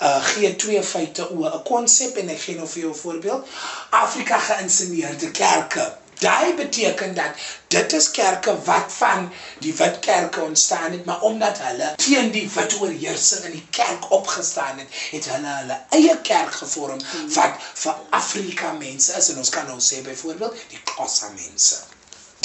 uh 0.01 0.17
gee 0.31 0.57
twee 0.57 0.83
feite 0.83 1.29
oor 1.31 1.61
'n 1.61 1.63
konsep 1.69 2.17
en 2.17 2.33
'n 2.33 2.95
voorbeeld. 2.95 3.47
Afrika 3.91 4.39
geïnsineerde 4.39 5.31
kerke 5.31 5.93
Daai 6.25 6.55
beteken 6.57 7.15
dat 7.15 7.43
dit 7.75 7.93
is 7.93 8.11
kerke 8.11 8.53
wat 8.65 8.93
van 8.97 9.27
die 9.65 9.75
wit 9.77 9.99
kerke 9.99 10.41
ontstaan 10.41 10.93
het, 10.93 11.05
maar 11.05 11.21
omdat 11.21 11.59
hulle 11.59 11.93
teen 11.97 12.31
die 12.37 12.47
wit 12.55 12.77
oorheersing 12.81 13.45
in 13.45 13.57
die 13.59 13.67
kerk 13.71 14.11
opgestaan 14.19 14.79
het, 14.79 14.89
het 15.11 15.29
hulle 15.35 15.53
hulle 15.59 15.79
eie 15.99 16.17
kerk 16.31 16.55
gevorm 16.63 17.03
wat 17.37 17.61
vir 17.83 18.01
Afrika 18.21 18.73
mense 18.79 19.13
is 19.21 19.29
en 19.35 19.43
ons 19.45 19.53
kan 19.59 19.69
nou 19.69 19.77
sê 19.91 20.01
byvoorbeeld 20.09 20.65
die 20.73 20.81
Xhosa 20.93 21.29
mense. 21.37 21.83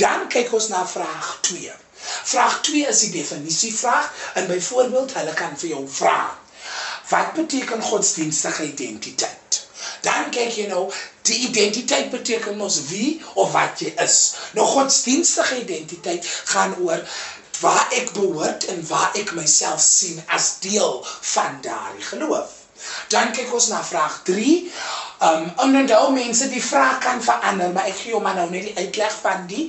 Dan 0.03 0.27
kyk 0.35 0.53
ons 0.59 0.67
na 0.75 0.83
vraag 0.87 1.31
2. 1.47 1.71
Vraag 2.33 2.61
2 2.67 2.85
is 2.91 3.05
die 3.05 3.15
definisie 3.15 3.73
vraag 3.75 4.11
en 4.41 4.51
byvoorbeeld 4.51 5.15
hulle 5.21 5.33
kan 5.43 5.55
vir 5.63 5.75
jou 5.77 5.83
vra: 6.01 6.19
Wat 7.09 7.33
beteken 7.39 7.81
godsdienstige 7.91 8.71
identiteit? 8.73 9.38
Dan 10.01 10.29
kyk 10.31 10.55
jy 10.55 10.67
nou, 10.69 10.85
die 11.27 11.39
identiteit 11.49 12.09
beteken 12.11 12.57
mos 12.57 12.79
wie 12.91 13.21
of 13.33 13.51
wat 13.51 13.81
jy 13.83 13.91
is. 14.03 14.19
Nou 14.57 14.67
godsdienstige 14.67 15.59
identiteit 15.61 16.27
gaan 16.53 16.75
oor 16.79 17.03
waar 17.59 17.91
ek 17.95 18.13
behoort 18.15 18.65
en 18.71 18.79
waar 18.87 19.17
ek 19.19 19.33
myself 19.35 19.81
sien 19.83 20.21
as 20.27 20.53
deel 20.63 21.01
van 21.33 21.59
daardie 21.65 22.05
geloof. 22.11 22.55
Dan 23.11 23.33
kyk 23.35 23.51
ons 23.53 23.67
na 23.73 23.81
vraag 23.83 24.21
3. 24.29 24.53
Um 25.27 25.49
en 25.65 25.75
nou 25.85 26.05
mense 26.15 26.47
die 26.49 26.63
vraag 26.63 27.01
kan 27.03 27.19
verander, 27.23 27.73
maar 27.75 27.89
ek 27.91 27.99
gee 28.05 28.21
maar 28.23 28.39
nou 28.39 28.47
net 28.53 28.69
die 28.69 28.77
uitleg 28.85 29.17
van 29.25 29.43
die 29.51 29.65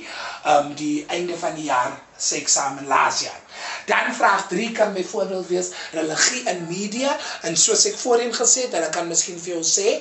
um 0.47 0.71
die 0.79 1.03
einde 1.11 1.35
van 1.37 1.57
die 1.59 1.67
jaar 1.67 1.99
se 2.21 2.35
eksamen 2.37 2.87
laas 2.87 3.21
jaar. 3.25 3.39
Dan 3.85 4.13
vraag 4.15 4.47
3 4.47 4.71
kan 4.71 4.93
byvoorbeeld 4.93 5.47
wees 5.47 5.69
religie 5.91 6.43
in 6.49 6.65
media 6.69 7.17
en 7.41 7.57
soos 7.57 7.85
ek 7.89 7.97
voorheen 7.97 8.33
gesê 8.33 8.65
het, 8.65 8.75
hulle 8.77 8.89
kan 8.93 9.07
miskien 9.09 9.39
vir 9.41 9.53
jou 9.55 9.63
sê, 9.65 9.95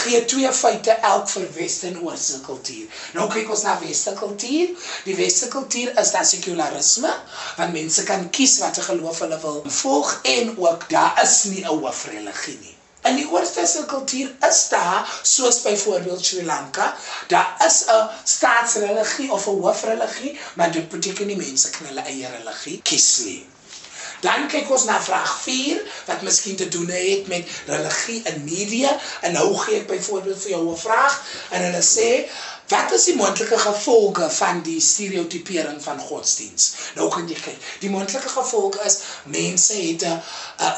gee 0.00 0.24
twee 0.32 0.52
feite 0.60 0.96
elk 1.12 1.28
vir 1.34 1.46
Wes-Oorse 1.58 2.40
kultuur. 2.46 2.98
Nou 3.18 3.28
kyk 3.32 3.52
ons 3.54 3.64
na 3.66 3.76
Wes-Oorse 3.82 4.16
kultuur. 4.18 4.74
Die 5.06 5.16
Wes-Oorse 5.20 5.52
kultuur 5.54 5.94
is 6.02 6.12
dan 6.16 6.26
sekularisme, 6.32 7.14
want 7.60 7.78
mense 7.78 8.04
kan 8.10 8.28
kies 8.34 8.58
watter 8.64 8.90
geloof 8.90 9.22
hulle 9.24 9.40
wil 9.46 9.62
volg 9.80 10.18
en 10.36 10.54
ook 10.58 10.90
daar 10.90 11.22
is 11.22 11.44
nie 11.52 11.64
'n 11.64 11.72
hoofreligie 11.72 12.58
nie. 12.60 12.79
In 13.08 13.16
die 13.16 13.26
Oos-Afrikaanse 13.30 13.84
kultuur 13.88 14.32
is 14.48 14.68
daar, 14.68 15.20
soos 15.22 15.60
byvoorbeeld 15.64 16.24
Sri 16.24 16.44
Lanka, 16.44 16.96
daar 17.28 17.54
is 17.66 17.84
'n 17.88 18.08
staatsreligie 18.24 19.32
of 19.32 19.46
'n 19.46 19.60
hoofreligie, 19.60 20.38
maar 20.54 20.70
dit 20.72 20.88
beteken 20.88 21.26
nie 21.26 21.36
mense 21.36 21.70
kan 21.70 21.86
hulle 21.86 22.00
eie 22.00 22.28
religie 22.36 22.80
kies 22.82 23.18
nie. 23.18 23.48
Dan 24.20 24.48
kyk 24.48 24.70
ons 24.70 24.84
na 24.84 25.00
vraag 25.02 25.40
4 25.42 25.80
wat 26.06 26.22
miskien 26.22 26.56
te 26.56 26.68
doen 26.68 26.88
het 26.88 27.26
met 27.26 27.48
religie 27.66 28.22
in 28.22 28.44
media 28.44 29.00
en 29.20 29.32
nou 29.32 29.56
gee 29.56 29.80
ek 29.80 29.86
byvoorbeeld 29.86 30.42
vir 30.42 30.50
jou 30.50 30.64
'n 30.72 30.76
vraag 30.76 31.22
en 31.50 31.62
hulle 31.62 31.82
sê 31.82 32.28
Wat 32.70 32.92
is 32.94 33.04
die 33.08 33.16
moontlike 33.18 33.58
gevolge 33.58 34.30
van 34.30 34.60
die 34.62 34.80
stereotipering 34.80 35.80
van 35.82 35.98
godsdiens? 35.98 36.66
Nou 36.94 37.08
kan 37.10 37.26
jy 37.26 37.34
kyk. 37.34 37.64
Die 37.82 37.90
moontlike 37.90 38.30
gevolge 38.30 38.84
is 38.86 38.98
mense 39.32 39.74
het 39.74 40.04
'n 40.06 40.20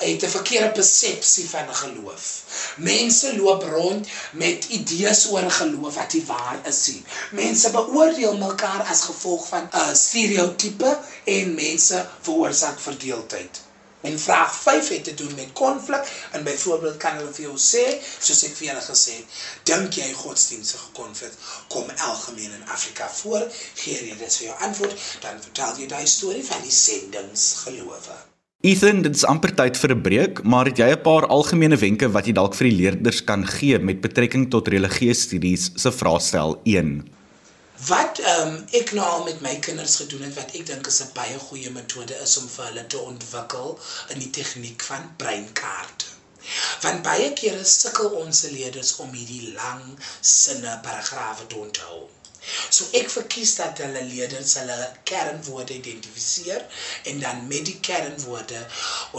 het 0.00 0.24
'n 0.24 0.30
verkeerde 0.36 0.70
persepsie 0.78 1.44
van 1.48 1.74
geloof. 1.80 2.28
Mense 2.76 3.36
loop 3.36 3.66
rond 3.74 4.08
met 4.32 4.64
idees 4.78 5.26
oor 5.30 5.50
geloof 5.50 5.94
wat 5.94 6.12
nie 6.12 6.24
waar 6.26 6.60
is 6.72 6.86
nie. 6.86 7.04
Mense 7.30 7.70
beoordeel 7.70 8.36
mekaar 8.36 8.82
as 8.94 9.02
gevolg 9.10 9.48
van 9.48 9.68
'n 9.68 9.76
uh, 9.76 9.92
stereotipe 9.94 10.98
en 11.24 11.54
mense 11.54 12.06
veroorsaak 12.20 12.80
verdeeldheid. 12.80 13.60
En 14.02 14.18
vraag 14.18 14.54
5 14.62 14.88
het 14.88 15.04
te 15.04 15.14
doen 15.14 15.34
met 15.34 15.52
konflik 15.52 16.28
en 16.32 16.42
byvoorbeeld 16.44 16.96
kan 16.96 17.16
hulle 17.20 17.32
vir 17.32 17.44
jou 17.44 17.58
sê, 17.58 17.84
soos 18.18 18.42
ek 18.48 18.56
vir 18.58 18.68
julle 18.68 18.82
gesê 18.86 19.14
het, 19.20 19.38
dink 19.70 20.00
jy 20.00 20.08
godsdienstige 20.18 20.90
konflik 20.98 21.38
kom 21.68 21.86
algemeen 22.08 22.50
in 22.58 22.66
Afrika 22.66 23.06
voor? 23.22 23.46
Gee 23.84 24.02
jy 24.08 24.18
dit 24.18 24.36
vir 24.40 24.48
jou 24.48 24.58
antwoord, 24.68 25.06
dan 25.22 25.40
vertel 25.46 25.80
jy 25.84 25.88
daai 25.94 26.06
storie 26.06 26.44
van 26.50 26.66
die 26.66 26.74
sendingsgelowe. 26.74 28.18
Ethan, 28.62 29.00
dit 29.02 29.16
is 29.16 29.24
amper 29.26 29.54
tyd 29.58 29.78
vir 29.78 29.94
'n 29.94 30.02
breek, 30.02 30.42
maar 30.42 30.66
het 30.66 30.78
jy 30.78 30.90
'n 30.90 31.02
paar 31.02 31.26
algemene 31.26 31.76
wenke 31.76 32.10
wat 32.10 32.26
jy 32.26 32.32
dalk 32.32 32.54
vir 32.54 32.68
die 32.70 32.76
leerders 32.76 33.24
kan 33.24 33.46
gee 33.46 33.78
met 33.78 34.00
betrekking 34.00 34.50
tot 34.50 34.68
religieuse 34.68 35.20
studies 35.20 35.70
se 35.74 35.90
vraestel 35.90 36.60
1? 36.64 37.21
Wat 37.86 38.18
um, 38.30 38.52
ek 38.78 38.92
nou 38.96 39.04
al 39.10 39.24
met 39.24 39.40
my 39.44 39.52
kinders 39.66 39.94
gedoen 40.00 40.22
het 40.26 40.34
wat 40.38 40.52
ek 40.58 40.66
dink 40.70 40.86
is 40.90 41.00
'n 41.04 41.14
baie 41.16 41.38
goeie 41.44 41.70
metode 41.76 42.18
is 42.26 42.36
om 42.40 42.48
vir 42.54 42.64
hulle 42.68 42.86
te 42.94 43.00
ontwikkel 43.12 43.78
in 44.14 44.22
die 44.22 44.30
tegniek 44.38 44.84
van 44.90 45.08
breinkaarte. 45.22 46.06
Want 46.84 47.02
baie 47.08 47.32
kere 47.40 47.64
sukkel 47.74 48.14
ons 48.22 48.42
leerders 48.54 48.96
om 49.06 49.12
hierdie 49.18 49.52
lang 49.58 49.82
sinne 50.36 50.78
paragrawe 50.86 51.46
te 51.46 51.56
onthou. 51.66 52.00
So 52.70 52.86
ek 52.98 53.10
verkies 53.12 53.54
dat 53.58 53.78
hulle 53.84 54.02
leerders 54.08 54.54
hulle 54.60 54.76
kernwoorde 55.08 55.74
identifiseer 55.76 56.64
en 57.10 57.20
dan 57.22 57.44
met 57.50 57.66
die 57.68 57.78
kernwoorde 57.88 58.60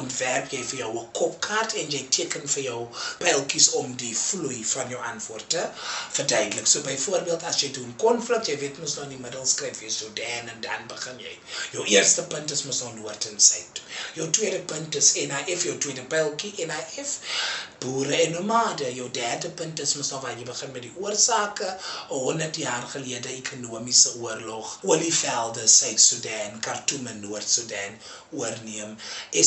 ontwerp 0.01 0.51
jy 0.55 0.61
vir 0.71 0.81
jou 0.83 1.03
kopkaart 1.19 1.75
en 1.81 1.93
jy 1.95 2.01
teken 2.17 2.47
vir 2.55 2.65
jou 2.67 2.79
pyltjies 3.23 3.69
om 3.79 3.95
die 4.03 4.13
vloei 4.17 4.59
van 4.73 4.91
jou 4.91 5.01
antwoorde 5.11 5.63
verduidelik. 6.17 6.67
So 6.67 6.83
byvoorbeeld 6.87 7.47
as 7.49 7.61
jy 7.63 7.71
doen 7.77 7.95
konflik, 8.01 8.49
jy 8.51 8.57
weet 8.65 8.81
mos 8.83 8.97
nou 8.97 9.07
in 9.07 9.15
die 9.15 9.23
middel 9.23 9.47
skryf 9.47 9.83
dan 9.85 10.51
en 10.55 10.61
dan 10.65 10.87
begin 10.91 11.23
jy. 11.23 11.33
Jou 11.77 11.87
eerste 11.95 12.27
punt 12.33 12.51
is 12.51 12.65
mos 12.67 12.83
nou 12.83 12.93
noord 12.99 13.29
en. 13.31 13.83
Jou 14.17 14.29
tweede 14.35 14.59
punt 14.73 14.95
is 14.99 15.13
NIF, 15.15 15.67
jou 15.69 15.77
tweede 15.77 16.03
pyltjie 16.11 16.67
NIF 16.67 17.17
boere 17.83 18.15
en 18.25 18.31
nomade. 18.31 18.87
Jou 18.95 19.09
derde 19.11 19.49
punt 19.59 19.79
is 19.83 19.93
mos 19.99 20.11
waar 20.15 20.35
jy 20.37 20.45
begin 20.47 20.71
met 20.75 20.85
die 20.85 20.93
oorsake 21.03 21.69
100 22.09 22.59
jaar 22.61 22.85
gelede 22.93 23.31
ekonomiese 23.35 24.13
oorlog, 24.23 24.77
olievelde 24.91 25.65
Suid-Sudan, 25.73 26.59
Khartoum 26.63 27.09
en 27.11 27.19
Noord-Sudan 27.25 27.97
oorneem. 28.39 28.95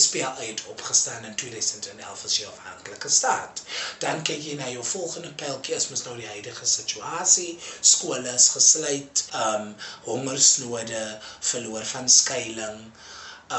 SPLA 0.02 0.34
het 0.40 0.62
opgestaan 0.72 1.24
in 1.30 1.34
2011 1.44 2.24
as 2.28 2.38
'n 2.40 2.50
afhanklike 2.52 3.08
staat. 3.18 3.62
Dan 4.04 4.22
kyk 4.22 4.42
jy 4.48 4.54
na 4.60 4.68
jou 4.74 4.84
volgende 4.84 5.32
pyltjie 5.44 5.76
as 5.76 5.88
mos 5.88 6.04
nou 6.04 6.16
die 6.20 6.28
huidige 6.34 6.66
situasie. 6.66 7.58
Skole 7.80 8.34
is 8.34 8.48
gesluit, 8.58 9.24
um 9.46 9.74
hongersnode, 10.04 11.02
verloor 11.40 11.84
van 11.94 12.08
skuilings, 12.08 12.92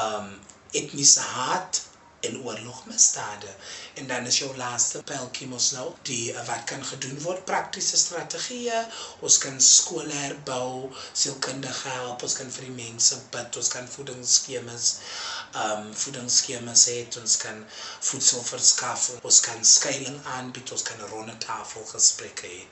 um 0.03 0.39
etniese 0.71 1.19
haat 1.33 1.81
en 2.19 2.37
oorlogmisdade. 2.43 3.55
En 3.93 4.07
dan 4.07 4.25
is 4.25 4.37
jou 4.39 4.49
laaste 4.57 5.01
pyltjie 5.09 5.47
mos 5.51 5.67
nou 5.75 5.85
die 6.09 6.33
eh, 6.33 6.45
wat 6.49 6.63
kan 6.71 6.85
gedoen 6.91 7.19
word 7.21 7.45
praktiese 7.49 7.99
strategieë. 8.01 8.79
Ons 9.27 9.37
kan 9.43 9.59
skole 9.61 10.13
herbou, 10.13 10.89
sielkundige 11.13 11.93
help, 11.93 12.25
ons 12.25 12.37
kan 12.39 12.51
vir 12.57 12.67
die 12.69 12.75
mense 12.79 13.19
bid, 13.35 13.61
ons 13.61 13.71
kan 13.75 13.89
voedingsskemas 13.95 14.89
ehm 15.57 15.87
um, 15.87 15.93
voedingsskemas 16.03 16.87
hê, 16.91 16.97
ons 17.21 17.37
kan 17.41 17.61
voedsel 18.09 18.43
verskaf, 18.49 19.09
ons 19.29 19.39
kan 19.45 19.63
skuilings 19.75 20.27
aanbied, 20.35 20.73
ons 20.75 20.85
kan 20.89 21.05
ronde 21.13 21.37
tafel 21.45 21.85
gesprekke 21.93 22.51
hê. 22.51 22.63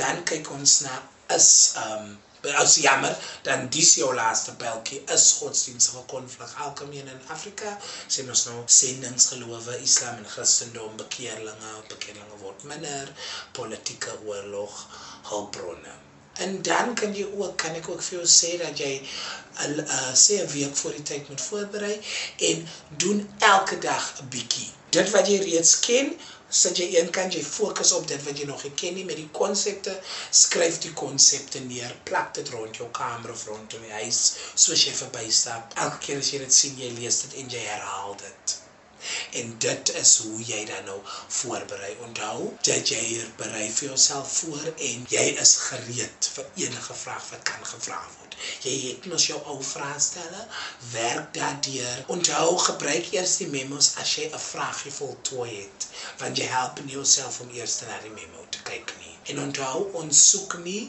Dan 0.00 0.24
kyk 0.28 0.52
ons 0.56 0.80
na 0.86 1.00
is 1.36 1.50
ehm 1.84 2.10
um, 2.10 2.18
as 2.62 2.76
jammer 2.80 3.16
dan 3.42 3.68
dis 3.68 3.94
jou 4.00 4.10
laaste 4.14 4.54
pyltjie 4.60 5.00
is 5.14 5.26
godsdienstige 5.38 6.02
konflik. 6.12 6.52
Algemeen 6.66 7.08
in 7.14 7.22
Afrika 7.34 7.76
sien 8.06 8.28
ons 8.28 8.44
nou 8.48 8.62
sendingsgelowe 8.80 9.78
islam 9.84 10.22
en 10.22 10.28
christendom 10.34 10.96
bekeerlinge 11.00 11.72
bekeerlinge 11.88 12.38
word 12.44 12.64
minder 12.72 13.12
politieke 13.56 14.16
oorlog 14.26 14.86
hulpbronne. 15.32 15.96
En 16.40 16.62
dan 16.62 16.94
kan 16.94 17.14
jy 17.14 17.26
ook 17.36 17.56
kan 17.60 17.74
ek 17.76 17.88
ook 17.92 18.02
vir 18.02 18.18
jou 18.20 18.26
sê 18.34 18.56
dat 18.62 18.78
jy 18.80 18.92
'n 19.66 19.80
uh, 19.84 20.12
sê 20.24 20.40
'n 20.40 20.52
week 20.56 20.76
voor 20.76 20.94
die 20.96 21.06
tyd 21.12 21.28
moet 21.28 21.40
voorberei 21.48 21.96
en 22.48 22.68
doen 23.04 23.18
elke 23.38 23.78
dag 23.78 24.04
'n 24.22 24.28
bietjie. 24.28 24.70
Dit 24.90 25.10
wat 25.10 25.28
jy 25.28 25.38
reeds 25.42 25.78
ken 25.80 26.14
sit 26.50 26.78
jy 26.82 26.86
een 26.96 27.10
kant 27.16 27.34
jy 27.34 27.42
fokus 27.46 27.92
op 27.98 28.08
dit 28.12 28.22
wat 28.28 28.38
jy 28.38 28.46
nog 28.48 28.64
geken 28.66 28.94
nie 28.98 29.04
met 29.10 29.20
die 29.22 29.28
konsepte 29.40 29.96
skryf 30.44 30.80
die 30.86 30.94
konsepte 31.02 31.62
neer 31.66 31.94
plak 32.10 32.34
dit 32.38 32.48
rond 32.56 32.82
jou 32.82 32.88
kamer 33.02 33.34
of 33.36 33.46
rondom 33.50 33.86
die 33.86 33.98
huis 34.00 34.22
soos 34.54 34.86
jy 34.86 34.96
verbystap 35.02 35.78
elke 35.84 36.02
keer 36.06 36.24
as 36.24 36.32
jy 36.34 36.42
dit 36.46 36.58
sien 36.62 36.82
jy 36.84 36.90
lees 36.98 37.22
dit 37.26 37.38
en 37.44 37.54
jy 37.54 37.62
herhaal 37.68 38.18
dit 38.24 38.60
en 39.42 39.54
dit 39.66 39.94
is 40.02 40.16
hoe 40.24 40.40
jy 40.52 40.64
dan 40.72 40.84
nou 40.92 40.98
voorberei 41.40 41.92
onthou 42.08 42.50
jy 42.64 43.02
hier 43.12 43.28
berei 43.42 43.68
vir 43.68 43.88
jouself 43.88 44.32
voor 44.42 44.72
en 44.76 45.06
jy 45.16 45.26
is 45.46 45.54
gereed 45.68 46.32
vir 46.34 46.50
enige 46.66 46.98
vraag 47.04 47.30
wat 47.34 47.46
kan 47.52 47.70
gevra 47.74 48.00
word 48.16 48.30
Jy 48.64 48.74
het 48.82 49.06
mos 49.12 49.24
jou 49.28 49.38
ou 49.52 49.56
vraestelle, 49.70 50.44
werk 50.92 51.26
daardeur. 51.38 51.98
Onthou 52.14 52.54
gebruik 52.66 53.10
eers 53.16 53.34
die 53.40 53.48
memos 53.54 53.90
as 54.02 54.14
jy 54.16 54.24
'n 54.28 54.40
vraagie 54.44 54.92
voltooi 54.98 55.50
het, 55.56 55.86
want 56.22 56.40
jy 56.40 56.46
help 56.54 56.80
nie 56.84 56.96
jouself 56.96 57.40
om 57.44 57.52
eers 57.58 57.76
na 57.90 57.98
die 58.06 58.14
memo 58.16 58.46
te 58.56 58.62
kyk 58.70 58.94
nie. 59.02 59.14
En 59.34 59.42
onthou, 59.44 59.84
ons 60.02 60.24
soek 60.30 60.58
nie 60.64 60.82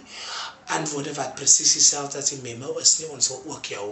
antwoorde 0.80 1.14
wat 1.20 1.36
presies 1.42 1.74
dieselfde 1.80 2.24
as 2.24 2.32
die 2.34 2.42
memo 2.48 2.78
is 2.86 2.98
nie. 3.00 3.12
Ons 3.18 3.28
wil 3.34 3.44
ook 3.56 3.74
jou 3.76 3.88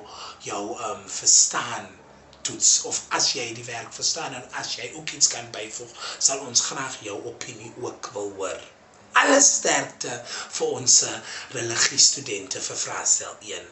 jou 0.52 0.64
ehm 0.78 0.92
um, 0.92 1.10
verstaan 1.20 1.92
toets 2.42 2.82
of 2.84 3.06
as 3.10 3.34
jy 3.34 3.54
die 3.54 3.66
werk 3.66 3.94
verstaan 3.94 4.34
en 4.34 4.44
as 4.52 4.76
jy 4.76 4.92
ook 4.96 5.10
iets 5.12 5.28
kan 5.28 5.52
byvoeg, 5.52 5.94
sal 6.20 6.40
ons 6.48 6.62
graag 6.62 7.00
jou 7.04 7.18
opinie 7.26 7.74
ook 7.82 8.12
wil 8.14 8.34
hoor 8.42 8.60
alle 9.20 9.40
sterkte 9.44 10.12
vir 10.28 10.76
ons 10.80 10.96
religiestudente 11.56 12.62
vir 12.64 12.78
Vraestel 12.84 13.34
1. 13.44 13.70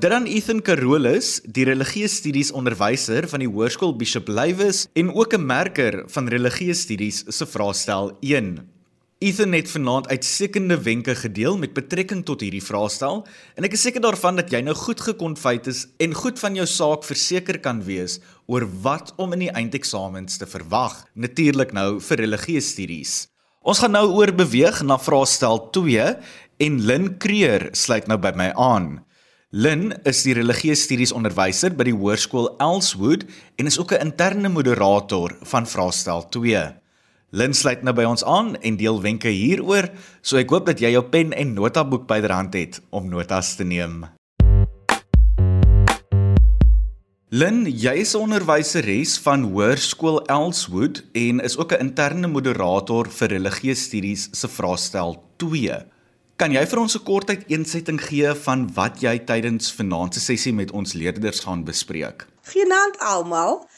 Dan 0.00 0.24
Ethan 0.24 0.62
Carolus, 0.64 1.42
die 1.44 1.66
religieuse 1.68 2.22
studies 2.22 2.52
onderwyser 2.56 3.28
van 3.28 3.42
die 3.44 3.50
Hoërskool 3.50 3.92
Bishop 4.00 4.30
Lywes 4.32 4.86
en 4.96 5.12
ook 5.12 5.34
'n 5.36 5.44
merker 5.44 6.04
van 6.08 6.28
religieuse 6.28 6.80
studies 6.80 7.24
se 7.28 7.46
vraestel 7.46 8.16
1. 8.20 8.79
Ethan 9.20 9.52
het 9.52 9.68
vanaand 9.68 10.06
uitstekende 10.08 10.78
wenke 10.80 11.14
gedeel 11.14 11.58
met 11.60 11.74
betrekking 11.76 12.22
tot 12.24 12.40
hierdie 12.40 12.62
vraestel 12.64 13.18
en 13.52 13.66
ek 13.68 13.74
is 13.76 13.82
seker 13.84 14.00
daarvan 14.00 14.40
dat 14.40 14.48
jy 14.48 14.62
nou 14.64 14.72
goed 14.72 15.02
gekonfyt 15.04 15.68
is 15.68 15.82
en 16.00 16.16
goed 16.16 16.40
van 16.40 16.56
jou 16.56 16.64
saak 16.64 17.04
verseker 17.04 17.58
kan 17.60 17.82
wees 17.84 18.16
oor 18.48 18.64
wat 18.86 19.12
om 19.20 19.36
in 19.36 19.44
die 19.44 19.50
eindeksamens 19.52 20.40
te 20.40 20.48
verwag, 20.48 21.02
natuurlik 21.12 21.76
nou 21.76 22.00
vir 22.00 22.22
religieuse 22.24 22.72
studies. 22.72 23.14
Ons 23.60 23.84
gaan 23.84 23.92
nou 23.92 24.06
oor 24.08 24.32
beweeg 24.32 24.80
na 24.88 24.96
vraestel 24.96 25.66
2 25.76 26.10
en 26.64 26.82
Lin 26.88 27.12
Creer 27.20 27.68
sluit 27.76 28.08
nou 28.08 28.16
by 28.16 28.32
my 28.40 28.50
aan. 28.56 29.02
Lin 29.52 29.90
is 30.08 30.24
die 30.24 30.38
religieuse 30.40 30.86
studies 30.88 31.12
onderwyser 31.12 31.76
by 31.76 31.92
die 31.92 31.98
Hoërskool 31.98 32.54
Elswood 32.56 33.28
en 33.60 33.68
is 33.68 33.76
ook 33.76 33.92
'n 33.92 34.00
interne 34.00 34.48
moderator 34.48 35.36
van 35.44 35.68
vraestel 35.68 36.24
2. 36.32 36.70
Lynn 37.30 37.54
sluit 37.54 37.84
nou 37.86 37.92
by 37.94 38.02
ons 38.10 38.24
aan 38.26 38.56
en 38.58 38.74
deel 38.74 38.96
wenke 39.04 39.30
hieroor, 39.30 39.86
so 40.18 40.40
ek 40.40 40.50
hoop 40.50 40.64
dat 40.66 40.80
jy 40.82 40.90
jou 40.96 41.02
pen 41.12 41.30
en 41.30 41.52
notaboek 41.54 42.08
byderhand 42.10 42.56
het 42.58 42.80
om 42.90 43.06
notas 43.06 43.52
te 43.54 43.62
neem. 43.62 44.02
Lynn, 47.30 47.68
jy 47.70 47.94
is 48.02 48.16
'n 48.16 48.26
onderwyseres 48.26 49.14
van 49.22 49.46
Hoërskool 49.46 50.26
Elswood 50.26 51.04
en 51.14 51.38
is 51.38 51.56
ook 51.56 51.72
'n 51.72 51.86
interne 51.86 52.26
moderator 52.26 53.06
vir 53.06 53.28
religieuse 53.28 53.82
studies 53.82 54.28
se 54.32 54.48
vraestel 54.48 55.22
2. 55.36 55.86
Kan 56.36 56.52
jy 56.52 56.66
vir 56.66 56.78
ons 56.80 56.96
'n 56.96 57.04
kort 57.04 57.30
uiteensetting 57.30 58.00
gee 58.00 58.34
van 58.34 58.66
wat 58.74 59.00
jy 59.00 59.18
tydens 59.18 59.70
vanaand 59.72 60.14
se 60.14 60.20
sessie 60.20 60.52
met 60.52 60.72
ons 60.72 60.94
leerders 60.94 61.40
gaan 61.40 61.64
bespreek? 61.64 62.26
Goeienaand 62.52 62.98
almal. 62.98 63.68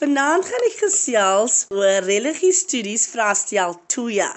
Vanaand 0.00 0.46
gaan 0.48 0.62
ek 0.64 0.78
gesels 0.80 1.54
oor 1.76 2.06
religie 2.06 2.54
studies 2.56 3.02
vraestel 3.12 3.74
2 3.92 4.28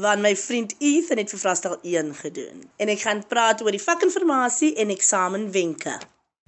wat 0.00 0.20
my 0.24 0.30
vriend 0.40 0.70
Ethan 0.80 1.18
het 1.20 1.32
vir 1.34 1.40
vraestel 1.42 1.74
1 1.84 2.14
gedoen. 2.16 2.62
En 2.80 2.88
ek 2.88 3.02
gaan 3.02 3.18
praat 3.28 3.60
oor 3.60 3.76
die 3.76 3.82
vakinformasie 3.82 4.70
en 4.80 4.88
eksamenwenke. 4.94 5.98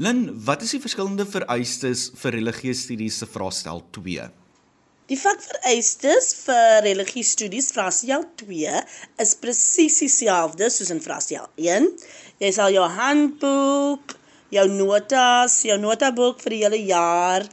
Lin, 0.00 0.22
wat 0.46 0.64
is 0.64 0.72
die 0.72 0.80
verskillende 0.80 1.26
vereistes 1.28 2.06
vir 2.22 2.38
religie 2.38 2.72
studies 2.72 3.18
se 3.20 3.28
vraestel 3.28 3.82
2? 3.98 4.24
Die 5.12 5.20
vakvereistes 5.20 6.30
vir 6.46 6.80
religie 6.86 7.26
studies 7.34 7.68
vraestel 7.76 8.24
2 8.46 8.80
is 9.26 9.34
presies 9.44 9.98
dieselfde 10.06 10.70
soos 10.72 10.94
in 10.94 11.04
vraestel 11.04 11.52
1. 11.60 11.90
Jy 12.40 12.54
sal 12.56 12.72
jou 12.72 12.88
handboek, 12.96 14.16
jou 14.56 14.66
notas, 14.72 15.60
jou 15.68 15.76
notaboek 15.84 16.40
vir 16.46 16.56
die 16.56 16.62
hele 16.64 16.82
jaar 16.88 17.44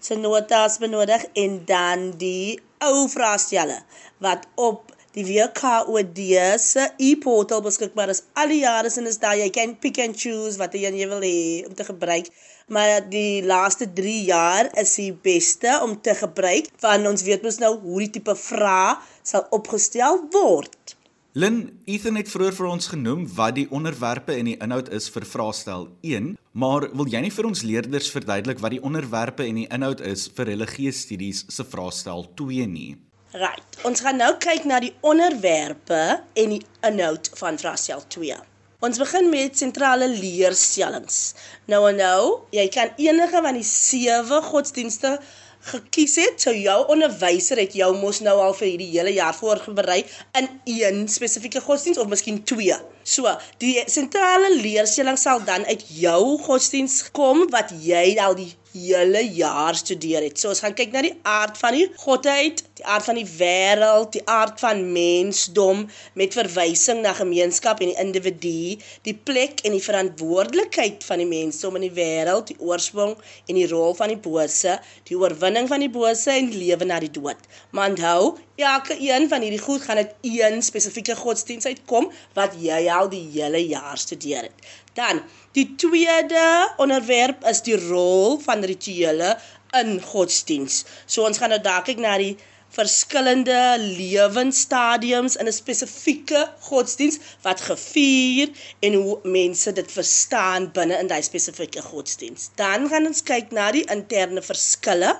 se 0.00 0.16
notas 0.16 0.78
benodig 0.82 1.26
en 1.44 1.60
dan 1.68 2.10
die 2.20 2.60
ou 2.84 3.08
vraestelle 3.12 3.82
wat 4.24 4.46
op 4.54 4.92
die 5.16 5.24
WKOD 5.26 6.20
se 6.62 6.84
e-portal 7.02 7.62
beskikbaar 7.64 8.12
is. 8.12 8.22
Al 8.38 8.52
die 8.52 8.60
jare 8.62 8.90
is 8.90 9.18
daar 9.18 9.38
jy 9.38 9.48
kan 9.50 9.74
pick 9.82 9.98
and 9.98 10.16
choose 10.16 10.58
wat 10.60 10.74
jy 10.74 11.08
wil 11.10 11.24
hê 11.24 11.66
om 11.66 11.74
te 11.74 11.84
gebruik. 11.84 12.30
Maar 12.70 13.00
die 13.10 13.42
laaste 13.42 13.88
3 13.92 14.14
jaar 14.28 14.70
is 14.78 14.94
die 14.94 15.12
beste 15.12 15.80
om 15.82 15.96
te 16.00 16.14
gebruik 16.14 16.70
want 16.84 17.06
ons 17.10 17.26
weet 17.26 17.42
mos 17.42 17.58
nou 17.58 17.74
hoe 17.82 18.04
die 18.04 18.12
tipe 18.18 18.36
vrae 18.38 18.94
sal 19.22 19.48
opgestel 19.50 20.22
word. 20.30 20.94
Lin, 21.32 21.80
Ethan 21.86 22.16
het 22.18 22.26
vroeër 22.26 22.56
vir 22.56 22.66
ons 22.66 22.88
genoem 22.90 23.20
wat 23.36 23.54
die 23.54 23.68
onderwerpe 23.70 24.34
en 24.34 24.48
die 24.50 24.56
inhoud 24.58 24.88
is 24.90 25.04
vir 25.14 25.22
vraestel 25.22 25.84
1, 26.02 26.32
maar 26.58 26.88
wil 26.90 27.06
jy 27.06 27.20
nie 27.22 27.30
vir 27.30 27.46
ons 27.46 27.62
leerders 27.62 28.08
verduidelik 28.10 28.58
wat 28.58 28.74
die 28.74 28.80
onderwerpe 28.82 29.46
en 29.46 29.60
die 29.60 29.68
inhoud 29.70 30.02
is 30.02 30.24
vir 30.34 30.50
religieuse 30.50 31.04
studies 31.04 31.44
se 31.46 31.62
vraestel 31.62 32.26
2 32.40 32.66
nie? 32.72 32.96
Right. 33.30 33.78
Ons 33.86 34.02
gaan 34.02 34.18
nou 34.18 34.32
kyk 34.42 34.66
na 34.66 34.80
die 34.82 34.90
onderwerpe 35.06 36.00
en 36.34 36.56
die 36.56 36.64
inhoud 36.88 37.30
van 37.38 37.62
vraestel 37.62 38.02
2. 38.10 38.40
Ons 38.82 38.98
begin 38.98 39.30
met 39.30 39.54
sentrale 39.54 40.10
leerstellings. 40.10 41.36
Nou 41.70 41.84
en 41.92 42.02
nou, 42.02 42.22
jy 42.50 42.66
kan 42.74 42.90
enige 42.98 43.44
van 43.46 43.54
die 43.54 43.68
7 43.70 44.42
godsdienste 44.50 45.20
gekies 45.60 46.16
het, 46.16 46.40
sou 46.40 46.54
jou 46.56 46.78
onderwyser 46.92 47.60
het 47.60 47.74
jou 47.76 47.90
mos 47.96 48.20
nou 48.24 48.36
al 48.40 48.54
vir 48.56 48.68
hierdie 48.72 48.90
hele 48.94 49.12
jaar 49.16 49.34
voorberei 49.36 50.04
in 50.38 50.48
een 50.64 51.08
spesifieke 51.08 51.60
godsdiens 51.60 51.98
of 51.98 52.08
miskien 52.08 52.42
twee. 52.44 52.76
So, 53.02 53.30
die 53.58 53.80
sentrale 53.88 54.54
leerstelling 54.60 55.18
sal 55.18 55.44
dan 55.44 55.64
uit 55.64 55.84
jou 56.00 56.38
godsdiens 56.44 57.02
kom 57.16 57.46
wat 57.54 57.72
jy 57.80 58.18
al 58.20 58.36
die 58.38 58.52
hele 58.72 59.22
jaar 59.34 59.74
studeer 59.74 60.22
het. 60.22 60.38
So 60.38 60.50
ons 60.52 60.62
gaan 60.62 60.74
kyk 60.78 60.92
na 60.94 61.02
die 61.02 61.14
aard 61.26 61.58
van 61.58 61.74
die 61.74 61.86
godheid, 61.98 62.62
die 62.78 62.86
aard 62.86 63.06
van 63.08 63.18
die 63.18 63.26
wêreld, 63.26 64.12
die 64.14 64.22
aard 64.30 64.60
van 64.62 64.82
mensdom 64.94 65.86
met 66.18 66.36
verwysing 66.38 67.02
na 67.02 67.12
gemeenskap 67.16 67.82
en 67.82 67.90
die 67.90 67.98
individu, 68.02 68.76
die 69.08 69.16
plek 69.16 69.64
en 69.66 69.74
die 69.74 69.82
verantwoordelikheid 69.84 71.02
van 71.06 71.22
die 71.22 71.28
mensdom 71.30 71.80
in 71.80 71.88
die 71.88 71.94
wêreld, 71.96 72.52
die 72.52 72.60
oorsprong 72.62 73.16
en 73.48 73.58
die 73.58 73.66
rol 73.70 73.96
van 73.98 74.14
die 74.14 74.20
bose, 74.20 74.78
die 75.10 75.18
oorwinning 75.18 75.66
van 75.70 75.82
die 75.82 75.90
bose 75.90 76.30
en 76.36 76.52
die 76.52 76.62
lewe 76.68 76.86
na 76.86 77.00
die 77.02 77.12
dood. 77.12 77.50
Maar 77.74 77.90
onthou, 77.94 78.36
elke 78.60 78.94
een 79.00 79.24
van 79.28 79.40
hierdie 79.40 79.62
goed 79.62 79.82
gaan 79.82 79.96
uit 79.96 80.10
een 80.26 80.62
spesifieke 80.62 81.16
godsdiens 81.16 81.64
uitkom 81.64 82.10
wat 82.36 82.54
jy 82.60 82.82
al 82.92 82.99
die 83.08 83.24
hele 83.32 83.66
jaar 83.66 83.98
studeer 83.98 84.42
het. 84.42 84.68
Dan, 84.94 85.22
die 85.52 85.74
tweede 85.76 86.72
onderwerp 86.76 87.44
is 87.44 87.62
die 87.62 87.78
rol 87.88 88.38
van 88.38 88.64
rituele 88.64 89.38
in 89.80 90.00
godsdiens. 90.02 90.84
So 91.06 91.24
ons 91.24 91.38
gaan 91.38 91.54
nou 91.54 91.60
daar 91.62 91.84
kyk 91.86 91.98
na 92.02 92.16
die 92.18 92.36
verskillende 92.70 93.76
lewensstadiums 93.78 95.36
in 95.36 95.48
'n 95.48 95.52
spesifieke 95.52 96.42
godsdiens 96.60 97.18
wat 97.42 97.60
gevier 97.60 98.50
en 98.80 98.94
hoe 98.94 99.18
mense 99.22 99.72
dit 99.72 99.92
verstaan 99.92 100.70
binne 100.72 100.98
in 100.98 101.06
daai 101.06 101.22
spesifieke 101.22 101.82
godsdiens. 101.82 102.50
Dan 102.54 102.88
gaan 102.88 103.06
ons 103.06 103.22
kyk 103.22 103.50
na 103.50 103.72
die 103.72 103.84
interne 103.90 104.42
verskille 104.42 105.16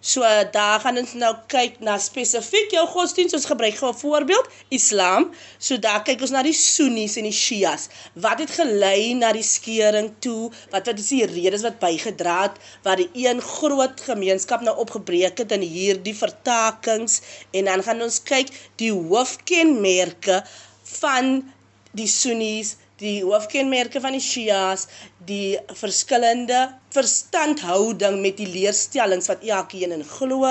So 0.00 0.24
daar 0.52 0.80
gaan 0.80 0.96
ons 0.96 1.10
nou 1.20 1.30
kyk 1.52 1.74
na 1.84 1.98
spesifiek 2.00 2.72
jou 2.72 2.86
godsdienst. 2.88 3.34
Ons 3.36 3.48
gebruik 3.50 3.76
gou 3.76 3.90
'n 3.92 3.98
voorbeeld, 4.00 4.48
Islam. 4.72 5.28
So 5.58 5.76
daar 5.76 6.02
kyk 6.02 6.20
ons 6.24 6.32
na 6.32 6.42
die 6.42 6.56
Sunnis 6.56 7.16
en 7.16 7.28
die 7.28 7.36
Shias. 7.36 7.88
Wat 8.14 8.38
het 8.38 8.50
gelei 8.50 9.12
na 9.14 9.32
die 9.32 9.44
skering 9.44 10.14
toe? 10.18 10.50
Wat 10.70 10.86
wat 10.86 10.98
is 10.98 11.08
die 11.08 11.26
redes 11.26 11.62
wat 11.62 11.78
bygedra 11.78 12.42
het 12.42 12.56
wat 12.82 12.96
die 12.96 13.10
een 13.28 13.40
groot 13.40 14.00
gemeenskap 14.00 14.60
nou 14.60 14.76
opgebreek 14.76 15.38
het 15.38 15.52
in 15.52 15.60
hierdie 15.60 16.16
vertakings? 16.16 17.20
En 17.52 17.64
dan 17.64 17.82
gaan 17.82 18.02
ons 18.02 18.22
kyk 18.22 18.48
die 18.76 18.92
hoofkenmerke 18.92 20.44
van 20.82 21.52
die 21.92 22.08
Sunnis 22.08 22.76
die 23.00 23.22
hoofkenmerke 23.24 24.00
van 24.04 24.12
die 24.16 24.22
Shias, 24.24 24.86
die 25.28 25.56
verskillende 25.78 26.66
verstandhouding 26.92 28.18
met 28.20 28.36
die 28.40 28.48
leerstellings 28.50 29.30
wat 29.32 29.44
elkeen 29.46 29.94
in 29.96 30.04
glo. 30.04 30.48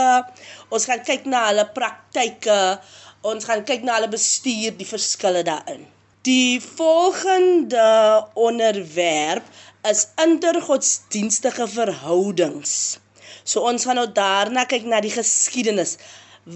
Ons 0.74 0.88
gaan 0.90 1.04
kyk 1.06 1.28
na 1.30 1.46
hulle 1.50 1.68
praktyke, 1.76 2.60
ons 3.22 3.46
gaan 3.46 3.66
kyk 3.68 3.86
na 3.86 4.00
hulle 4.00 4.10
bestuur, 4.12 4.74
die 4.80 4.88
verskille 4.90 5.44
daarin. 5.46 5.86
Die 6.28 6.60
volgende 6.60 7.86
onderwerp 8.36 9.46
is 9.88 10.08
intergodsdienstige 10.20 11.68
verhoudings. 11.72 12.74
So 13.46 13.64
ons 13.70 13.86
gaan 13.88 14.02
nou 14.02 14.10
daarna 14.14 14.66
kyk 14.70 14.90
na 14.90 15.00
die 15.06 15.14
geskiedenis. 15.14 15.96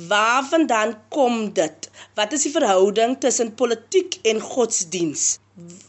Waarvandaan 0.09 0.97
kom 1.13 1.53
dit? 1.53 1.89
Wat 2.17 2.33
is 2.33 2.47
die 2.47 2.53
verhouding 2.53 3.15
tussen 3.21 3.53
politiek 3.55 4.17
en 4.27 4.41
godsdiens? 4.41 5.37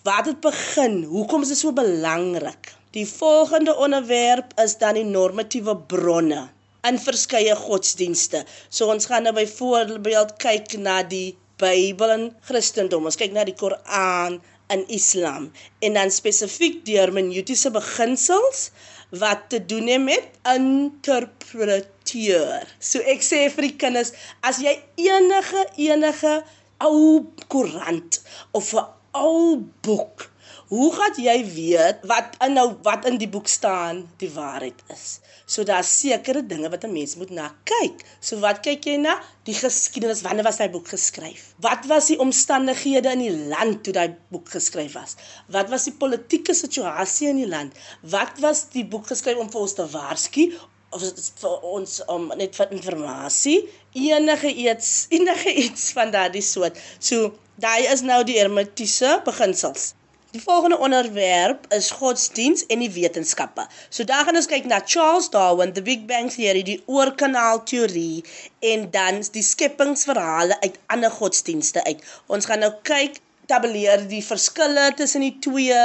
Wat 0.03 0.27
het 0.27 0.41
begin? 0.45 1.05
Hoekom 1.09 1.43
is 1.43 1.49
dit 1.49 1.59
so 1.59 1.73
belangrik? 1.73 2.75
Die 2.93 3.09
volgende 3.09 3.77
onderwerp 3.77 4.53
is 4.61 4.77
dan 4.77 4.95
die 4.99 5.05
normatiewe 5.09 5.77
bronne 5.77 6.51
in 6.85 6.99
verskeie 7.01 7.57
godsdienste. 7.57 8.45
So 8.69 8.93
ons 8.93 9.09
gaan 9.09 9.23
nou 9.25 9.33
byvoorbeeld 9.39 10.37
kyk 10.43 10.77
na 10.85 11.01
die 11.09 11.33
Bybel 11.57 12.11
in 12.13 12.37
Christendom. 12.45 13.09
Ons 13.09 13.17
kyk 13.17 13.33
na 13.33 13.45
die 13.49 13.57
Koran 13.57 14.37
in 14.75 14.83
Islam 14.93 15.49
en 15.81 15.97
dan 15.97 16.13
spesifiek 16.13 16.85
die 16.85 17.01
hermeneutiese 17.01 17.73
beginsels 17.73 18.69
wat 19.17 19.49
te 19.55 19.65
doen 19.65 19.89
het 19.89 20.05
met 20.05 20.29
interpreteer. 20.59 22.69
So 22.85 23.01
ek 23.01 23.25
sê 23.25 23.49
vir 23.55 23.65
die 23.71 23.79
kinders, 23.81 24.13
as 24.45 24.61
jy 24.61 24.77
enige 25.09 25.65
enige 25.89 26.45
ou 26.85 27.25
koerant 27.49 28.21
of 28.53 28.77
'n 28.77 28.85
ou 29.15 29.63
boek. 29.87 30.31
Hoe 30.69 30.89
gaan 30.95 31.19
jy 31.21 31.37
weet 31.47 32.07
wat 32.09 32.37
in 32.45 32.57
nou 32.57 32.67
wat 32.87 33.05
in 33.09 33.19
die 33.21 33.29
boek 33.31 33.49
staan 33.51 34.01
die 34.19 34.31
waarheid 34.33 34.81
is? 34.93 35.21
So 35.47 35.63
daar's 35.69 35.91
sekere 36.01 36.43
dinge 36.47 36.71
wat 36.73 36.85
'n 36.85 36.93
mens 36.93 37.15
moet 37.21 37.31
na 37.31 37.51
kyk. 37.71 38.03
So 38.21 38.41
wat 38.41 38.63
kyk 38.67 38.85
jy 38.89 38.97
na? 38.97 39.15
Die 39.45 39.55
geskiedenis, 39.55 40.23
wanneer 40.27 40.45
was 40.45 40.57
daai 40.57 40.71
boek 40.71 40.89
geskryf? 40.89 41.55
Wat 41.61 41.87
was 41.87 42.07
die 42.07 42.19
omstandighede 42.19 43.13
in 43.13 43.25
die 43.27 43.37
land 43.53 43.85
toe 43.85 43.93
daai 43.93 44.17
boek 44.33 44.49
geskryf 44.49 44.93
was? 44.93 45.17
Wat 45.49 45.69
was 45.71 45.85
die 45.85 45.97
politieke 46.03 46.55
situasie 46.55 47.29
in 47.29 47.37
die 47.37 47.49
land? 47.49 47.73
Wat 48.01 48.41
was 48.41 48.69
die 48.71 48.87
boek 48.87 49.07
geskryf 49.07 49.37
om 49.37 49.51
vir 49.51 49.61
ons 49.61 49.75
te 49.75 49.87
waarsku 49.87 50.51
of 50.95 51.03
vir 51.41 51.65
ons 51.77 52.01
om 52.13 52.31
net 52.39 52.57
vir 52.57 52.71
inligting 52.71 53.69
enige 53.95 54.51
iets 54.67 55.07
enige 55.17 55.55
iets 55.55 55.93
van 55.93 56.11
daardie 56.11 56.43
soort. 56.43 56.79
So 56.99 57.35
Daai 57.63 57.87
is 57.87 58.01
nou 58.03 58.25
die 58.27 58.35
hermetiese 58.35 59.21
beginsels. 59.25 59.93
Die 60.35 60.41
volgende 60.43 60.79
onderwerp 60.83 61.69
is 61.77 61.93
godsdiens 61.95 62.65
en 62.67 62.81
die 62.83 62.91
wetenskappe. 62.91 63.69
So 63.95 64.03
daar 64.09 64.25
gaan 64.27 64.35
ons 64.41 64.49
kyk 64.51 64.65
na 64.67 64.81
Charles 64.83 65.29
Darwin, 65.31 65.71
the 65.77 65.83
Big 65.87 66.03
Bang 66.09 66.33
Theory, 66.35 66.65
die 66.67 66.81
oorkanaal 66.91 67.61
teorie 67.71 68.25
en 68.59 68.89
dan 68.91 69.21
die 69.37 69.45
skepingsverhale 69.47 70.57
uit 70.65 70.81
ander 70.91 71.15
godsdienste 71.15 71.85
uit. 71.87 72.03
Ons 72.27 72.51
gaan 72.51 72.65
nou 72.67 72.73
kyk 72.83 73.21
tabuleer 73.47 74.03
die 74.11 74.25
verskille 74.27 74.89
tussen 74.99 75.23
die 75.23 75.37
twee 75.47 75.85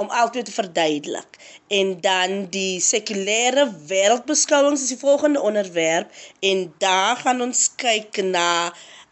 om 0.00 0.08
albei 0.08 0.46
te 0.48 0.54
verduidelik. 0.56 1.36
En 1.68 1.98
dan 2.00 2.46
die 2.54 2.80
sekulêre 2.80 3.66
wêreldbeskouings 3.92 4.86
is 4.88 4.94
die 4.94 5.02
volgende 5.04 5.44
onderwerp 5.44 6.08
en 6.40 6.70
daar 6.80 7.20
gaan 7.20 7.44
ons 7.44 7.66
kyk 7.76 8.22
na 8.24 8.48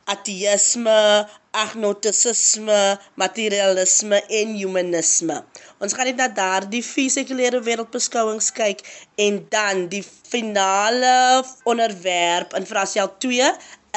ateïsme, 0.08 1.28
agnosticisme, 1.50 2.98
materialisme 3.14 4.20
en 4.40 4.54
humanisme. 4.58 5.38
Ons 5.82 5.94
gaan 5.96 6.10
net 6.10 6.18
na 6.20 6.28
daardie 6.28 6.82
vier 6.84 7.12
sekulêre 7.12 7.60
wêreldbeskouings 7.64 8.50
kyk 8.56 8.84
en 9.24 9.40
dan 9.52 9.86
die 9.92 10.04
finale 10.04 11.44
onderwerp 11.64 12.54
in 12.58 12.68
Frasiel 12.68 13.10
2 13.24 13.52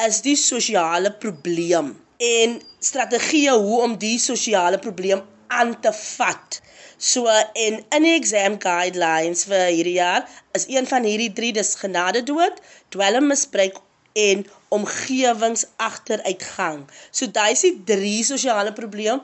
is 0.06 0.22
die 0.24 0.36
sosiale 0.38 1.12
probleem 1.24 1.92
en 2.22 2.58
strategieë 2.80 3.54
hoe 3.58 3.80
om 3.84 3.96
die 3.98 4.18
sosiale 4.22 4.78
probleem 4.78 5.22
aan 5.52 5.74
te 5.84 5.92
vat. 5.92 6.60
So 7.02 7.26
en 7.28 7.80
in 7.96 8.06
die 8.06 8.14
exam 8.14 8.58
guidelines 8.62 9.44
vir 9.50 9.64
hierdie 9.68 9.98
jaar 9.98 10.28
is 10.56 10.68
een 10.70 10.86
van 10.86 11.04
hierdie 11.08 11.32
drie 11.34 11.52
dis 11.56 11.74
genade 11.80 12.22
dood, 12.28 12.60
dwelmmisbruik 12.94 13.80
en 14.12 14.46
omgewingsagteruitgang. 14.68 16.90
So 17.10 17.26
daai 17.26 17.52
is 17.52 17.60
die 17.66 17.82
drie 17.84 18.24
sosiale 18.24 18.72
probleem. 18.72 19.20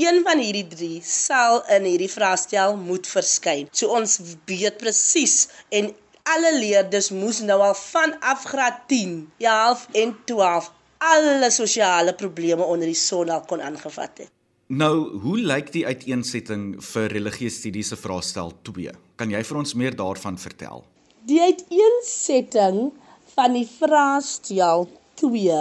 Een 0.00 0.22
van 0.24 0.38
hierdie 0.40 0.68
drie 0.68 1.00
sal 1.04 1.64
in 1.76 1.84
hierdie 1.88 2.10
vraestel 2.10 2.76
moet 2.76 3.06
verskyn. 3.06 3.68
So 3.72 3.86
ons 3.96 4.20
weet 4.48 4.76
presies 4.80 5.48
en 5.68 5.94
alle 6.30 6.58
leerders 6.58 7.10
moes 7.10 7.40
nou 7.44 7.60
al 7.64 7.74
vanaf 7.74 8.44
graad 8.52 8.78
10, 8.88 9.32
11 9.38 9.86
en 10.02 10.16
12 10.24 10.70
alle 11.00 11.50
sosiale 11.50 12.14
probleme 12.14 12.62
onder 12.62 12.86
die 12.86 12.98
son 12.98 13.30
al 13.32 13.40
kon 13.48 13.62
aangevat 13.62 14.18
het. 14.18 14.30
Nou, 14.70 15.18
hoe 15.18 15.38
lyk 15.38 15.72
die 15.74 15.86
uiteensetting 15.86 16.76
vir 16.92 17.08
religieuse 17.10 17.56
studies 17.56 17.88
se 17.90 17.96
vraestel 17.98 18.52
2? 18.68 18.92
Kan 19.18 19.32
jy 19.32 19.40
vir 19.42 19.58
ons 19.58 19.74
meer 19.74 19.96
daarvan 19.96 20.36
vertel? 20.38 20.84
Die 21.26 21.40
uiteensetting 21.40 22.92
van 23.40 23.54
die 23.56 23.64
vraestel 23.64 24.82
2, 25.16 25.60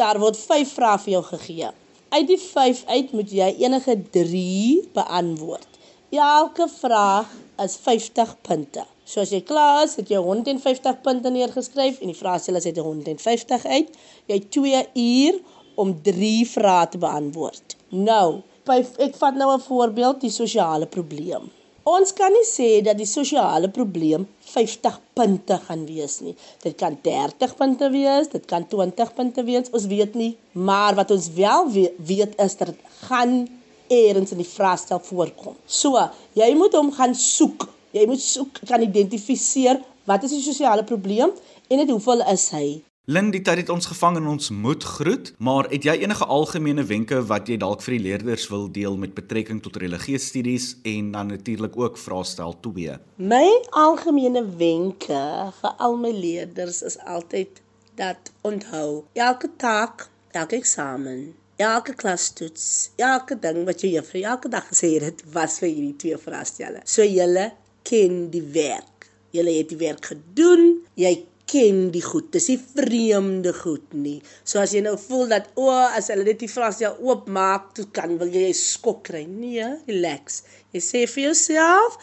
daar 0.00 0.18
word 0.22 0.38
5 0.40 0.70
vrae 0.72 1.00
vir 1.02 1.12
jou 1.18 1.24
gegee. 1.26 1.72
Uit 2.14 2.28
die 2.30 2.38
5 2.40 2.80
uit 2.88 3.10
moet 3.12 3.34
jy 3.40 3.48
enige 3.60 3.96
3 4.14 4.86
beantwoord. 4.96 5.68
Elke 6.16 6.64
vraag 6.72 7.34
is 7.60 7.76
50 7.84 8.32
punte. 8.48 8.86
So 9.04 9.20
as 9.20 9.34
jy 9.36 9.42
klaar 9.44 9.82
is, 9.84 9.98
het 10.00 10.08
jy 10.08 10.22
150 10.24 11.02
punte 11.04 11.32
neergeskryf 11.34 12.00
en 12.00 12.14
die 12.14 12.16
vraestel 12.16 12.56
is 12.56 12.70
uit 12.70 12.80
150 12.80 13.68
uit. 13.68 13.92
Jy 14.30 14.40
het 14.40 14.48
2 14.56 14.82
uur 15.04 15.40
om 15.84 15.92
3 16.08 16.32
vrae 16.54 16.88
te 16.88 17.04
beantwoord. 17.04 17.76
Nou, 17.92 18.40
by, 18.64 18.80
ek 19.04 19.20
vat 19.20 19.36
nou 19.36 19.52
'n 19.52 19.66
voorbeeld, 19.68 20.24
die 20.24 20.32
sosiale 20.32 20.88
probleem. 20.88 21.52
Ons 21.88 22.12
kan 22.12 22.34
nie 22.34 22.44
sê 22.44 22.68
dat 22.84 22.98
die 22.98 23.08
sosiale 23.08 23.70
probleem 23.72 24.26
50 24.52 24.98
punte 25.16 25.56
gaan 25.64 25.86
wees 25.88 26.18
nie. 26.20 26.34
Dit 26.64 26.76
kan 26.80 26.98
30 27.04 27.54
punte 27.56 27.88
wees, 27.94 28.28
dit 28.34 28.44
kan 28.50 28.66
20 28.68 29.14
punte 29.16 29.44
wees, 29.46 29.70
ons 29.72 29.86
weet 29.88 30.18
nie, 30.18 30.34
maar 30.52 30.98
wat 30.98 31.14
ons 31.14 31.30
wel 31.38 31.70
weet 31.72 32.36
is 32.44 32.58
dat 32.60 32.74
dit 32.74 33.00
gaan 33.08 33.40
eers 33.88 34.34
in 34.36 34.42
die 34.42 34.50
vraestel 34.50 35.00
voorkom. 35.00 35.56
So, 35.64 35.96
jy 36.36 36.52
moet 36.60 36.76
hom 36.76 36.92
gaan 36.92 37.16
soek 37.16 37.70
Jy 37.96 38.04
moet 38.04 38.20
soek 38.20 38.58
kan 38.68 38.82
identifiseer 38.84 39.78
wat 40.08 40.24
is 40.26 40.34
die 40.36 40.44
sosiale 40.44 40.84
probleem 40.84 41.32
en 41.68 41.80
net 41.80 41.88
hoeveel 41.88 42.20
is 42.34 42.44
hy. 42.52 42.66
Lindy, 43.08 43.38
dit 43.40 43.56
het 43.56 43.70
ons 43.72 43.86
gevang 43.88 44.18
en 44.18 44.26
ons 44.28 44.50
moet 44.52 44.84
groet, 44.84 45.30
maar 45.40 45.64
het 45.72 45.86
jy 45.88 45.94
enige 46.02 46.26
algemene 46.28 46.82
wenke 46.84 47.22
wat 47.30 47.46
jy 47.48 47.54
dalk 47.56 47.80
vir 47.80 47.94
die 47.94 48.02
leerders 48.04 48.42
wil 48.52 48.66
deel 48.68 48.98
met 49.00 49.14
betrekking 49.16 49.62
tot 49.64 49.78
religieuse 49.80 50.26
studies 50.26 50.66
en 50.84 51.06
dan 51.14 51.30
natuurlik 51.32 51.78
ook 51.80 51.96
vraestel 51.96 52.52
2? 52.66 52.98
My 53.16 53.46
algemene 53.80 54.42
wenke 54.60 55.22
vir 55.60 55.72
al 55.86 55.96
my 56.02 56.10
leerders 56.12 56.82
is 56.84 56.98
altyd 57.08 57.62
dat 57.96 58.28
onthou, 58.44 59.06
elke 59.16 59.48
taak, 59.56 60.10
elke 60.36 60.60
eksamen 60.60 61.30
Elke 61.58 61.96
klastoets, 61.98 62.92
elke 63.02 63.34
ding 63.40 63.64
wat 63.66 63.80
jy 63.82 63.94
juffrou 63.96 64.20
elke 64.30 64.52
dag 64.52 64.68
gesê 64.68 64.92
het, 65.02 65.24
was 65.32 65.56
vir 65.58 65.72
hierdie 65.72 65.96
twee 66.04 66.20
vraestelle. 66.20 66.84
So 66.84 67.02
julle 67.02 67.48
ken 67.88 68.28
die 68.30 68.44
werk. 68.52 69.08
Jy 69.34 69.48
het 69.48 69.72
die 69.72 69.80
werk 69.80 70.12
gedoen, 70.12 70.84
jy 70.94 71.16
ken 71.48 71.88
die 71.94 72.02
goed. 72.04 72.30
Dis 72.34 72.48
nie 72.52 72.58
vreemde 72.60 73.54
goed 73.56 73.96
nie. 73.96 74.18
So 74.44 74.60
as 74.62 74.74
jy 74.76 74.82
nou 74.84 74.96
voel 75.00 75.30
dat 75.32 75.48
o, 75.54 75.68
oh, 75.70 75.86
as 75.96 76.10
hulle 76.12 76.26
dit 76.28 76.44
die 76.44 76.50
vras 76.52 76.82
jou 76.82 76.92
oopmaak, 77.08 77.72
toe 77.78 77.86
kan 77.94 78.16
wil 78.20 78.30
jy 78.32 78.50
skok 78.56 79.06
kry. 79.08 79.24
Nee, 79.28 79.66
relax. 79.88 80.42
Jy 80.76 80.84
sê 80.84 81.04
vir 81.08 81.30
jouself, 81.30 81.96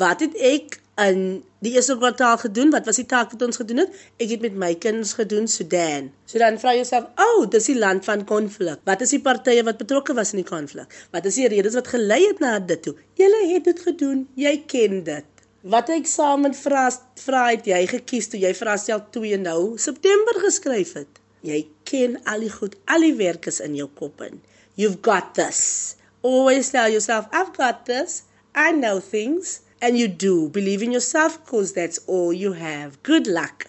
wat 0.00 0.24
het 0.26 0.36
ek 0.36 0.80
in 1.00 1.40
die 1.64 1.72
eerste 1.76 1.96
kwartaal 1.96 2.36
gedoen? 2.42 2.72
Wat 2.74 2.86
was 2.88 3.00
die 3.00 3.06
taak 3.08 3.32
wat 3.32 3.42
ons 3.46 3.60
gedoen 3.60 3.84
het? 3.84 3.96
Ek 4.20 4.34
het 4.34 4.44
met 4.44 4.56
my 4.60 4.74
kinders 4.84 5.14
gedoen 5.16 5.48
Sudan. 5.48 6.10
So 6.28 6.38
dan 6.42 6.60
vra 6.60 6.74
jouself, 6.76 7.08
"O, 7.16 7.40
oh, 7.40 7.50
dis 7.50 7.70
die 7.72 7.78
land 7.78 8.04
van 8.04 8.24
konflik. 8.24 8.84
Wat 8.84 9.00
is 9.00 9.16
die 9.16 9.20
partye 9.20 9.64
wat 9.64 9.78
betrokke 9.78 10.14
was 10.14 10.32
in 10.32 10.42
die 10.44 10.50
konflik? 10.50 10.92
Wat 11.10 11.24
is 11.24 11.34
die 11.34 11.48
redes 11.48 11.74
wat 11.74 11.88
gelei 11.88 12.26
het 12.26 12.40
na 12.40 12.58
dit 12.58 12.82
toe? 12.82 12.94
Julle 13.14 13.46
het 13.54 13.64
dit 13.64 13.80
gedoen. 13.80 14.28
Jy 14.34 14.62
ken 14.66 15.04
dit." 15.04 15.39
Wat 15.60 15.90
eksamen 15.92 16.54
vra 16.56 16.86
vra 17.20 17.40
het 17.50 17.66
jy 17.68 17.80
gekies 17.84 18.30
toe 18.32 18.38
jy 18.40 18.54
vir 18.56 18.68
astel 18.72 19.02
2 19.12 19.36
nou 19.42 19.76
September 19.76 20.38
geskryf 20.40 20.94
het? 20.96 21.18
Jy 21.44 21.66
ken 21.84 22.16
al 22.24 22.46
die 22.46 22.52
goed, 22.54 22.78
al 22.88 23.04
die 23.04 23.12
werk 23.18 23.44
is 23.44 23.60
in 23.60 23.74
jou 23.76 23.90
kop 23.92 24.22
in. 24.24 24.40
You've 24.80 25.04
got 25.04 25.34
this. 25.36 25.96
Always 26.22 26.70
tell 26.72 26.88
yourself 26.88 27.28
I've 27.30 27.52
got 27.52 27.84
this. 27.84 28.22
I 28.56 28.72
know 28.72 29.00
things 29.00 29.60
and 29.82 29.98
you 29.98 30.08
do. 30.08 30.48
Believe 30.48 30.80
in 30.80 30.92
yourself 30.96 31.36
because 31.44 31.74
that's 31.74 32.00
all 32.06 32.32
you 32.32 32.56
have. 32.56 32.96
Good 33.02 33.26
luck. 33.26 33.68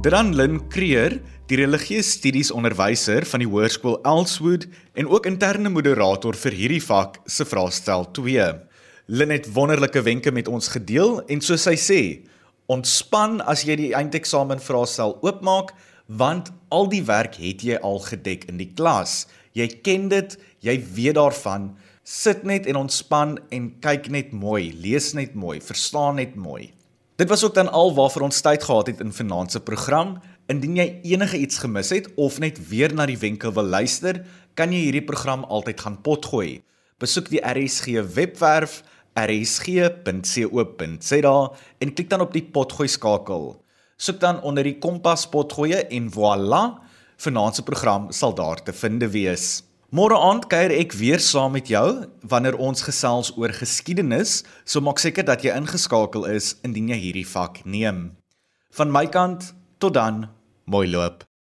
Dranlin 0.00 0.62
Creer 0.72 1.20
die 1.44 1.58
religieuse 1.60 2.08
studies 2.08 2.48
onderwyser 2.56 3.26
van 3.28 3.42
die 3.42 3.48
hoërskool 3.50 3.98
Elswood 4.08 4.64
en 4.96 5.08
ook 5.12 5.26
interne 5.28 5.68
moderator 5.68 6.36
vir 6.40 6.54
hierdie 6.56 6.80
vak 6.80 7.18
se 7.28 7.44
vraestel 7.44 8.06
2. 8.16 8.46
Lynn 9.12 9.34
het 9.34 9.50
wonderlike 9.52 10.00
wenke 10.06 10.32
met 10.32 10.48
ons 10.48 10.70
gedeel 10.72 11.18
en 11.28 11.44
soos 11.44 11.66
sy 11.68 11.74
sê, 11.76 12.00
ontspan 12.72 13.42
as 13.44 13.66
jy 13.68 13.76
die 13.76 13.90
eindeksamen 13.92 14.62
vraestel 14.64 15.18
oopmaak 15.20 15.74
want 16.08 16.48
al 16.72 16.88
die 16.88 17.02
werk 17.04 17.36
het 17.40 17.64
jy 17.64 17.76
al 17.76 18.00
gedek 18.06 18.46
in 18.48 18.56
die 18.60 18.70
klas. 18.72 19.26
Jy 19.52 19.68
ken 19.84 20.08
dit, 20.12 20.38
jy 20.64 20.78
weet 20.96 21.18
daarvan. 21.20 21.74
Sit 22.04 22.44
net 22.48 22.64
en 22.68 22.80
ontspan 22.86 23.36
en 23.52 23.68
kyk 23.84 24.08
net 24.12 24.32
mooi, 24.32 24.72
lees 24.80 25.12
net 25.16 25.36
mooi, 25.36 25.58
verstaan 25.64 26.16
net 26.20 26.40
mooi. 26.40 26.72
Dit 27.16 27.28
was 27.28 27.44
ook 27.44 27.54
dan 27.54 27.70
al 27.70 27.94
waarvoor 27.94 28.22
ons 28.22 28.40
tyd 28.40 28.62
gehad 28.62 28.86
het 28.86 29.00
in 29.00 29.12
vanaand 29.12 29.52
se 29.52 29.60
program. 29.60 30.16
Indien 30.52 30.76
jy 30.76 31.00
enige 31.08 31.38
iets 31.40 31.56
gemis 31.62 31.88
het 31.94 32.10
of 32.20 32.36
net 32.42 32.58
weer 32.68 32.92
na 32.92 33.06
die 33.08 33.16
wenke 33.16 33.48
wil 33.56 33.64
luister, 33.64 34.18
kan 34.54 34.72
jy 34.74 34.82
hierdie 34.86 35.06
program 35.08 35.44
altyd 35.48 35.80
gaan 35.80 35.96
potgooi. 36.04 36.60
Besoek 37.00 37.30
die 37.32 37.40
RSG 37.40 38.04
webwerf 38.12 38.82
rsg.co.za 39.16 40.02
en 41.80 41.94
klik 41.94 42.10
dan 42.10 42.20
op 42.20 42.32
die 42.36 42.44
potgooi 42.44 42.88
skakel. 42.92 43.56
Soek 43.96 44.20
dan 44.20 44.42
onder 44.44 44.64
die 44.68 44.78
kompas 44.82 45.24
potgooi 45.32 45.80
en 45.80 46.12
voilà, 46.12 46.76
vanaand 47.16 47.56
se 47.56 47.62
program 47.64 48.12
sal 48.12 48.36
daar 48.36 48.60
te 48.60 48.72
vind 48.76 49.02
wees. 49.16 49.62
Môre 49.94 50.18
aand 50.18 50.48
kuier 50.50 50.74
ek 50.74 50.92
weer 50.98 51.22
saam 51.22 51.52
met 51.56 51.68
jou 51.72 52.04
wanneer 52.20 52.58
ons 52.60 52.82
gesels 52.84 53.32
oor 53.38 53.54
geskiedenis, 53.54 54.42
so 54.66 54.82
maak 54.82 54.98
seker 55.00 55.24
dat 55.24 55.40
jy 55.46 55.54
ingeskakel 55.56 56.26
is 56.28 56.56
indien 56.66 56.88
jy 56.92 56.98
hierdie 57.00 57.28
vak 57.32 57.62
neem. 57.64 58.10
Van 58.74 58.90
my 58.90 59.06
kant 59.06 59.54
Tot 59.78 59.94
dan, 59.94 60.28
mooi 60.64 60.88
loop. 60.90 61.24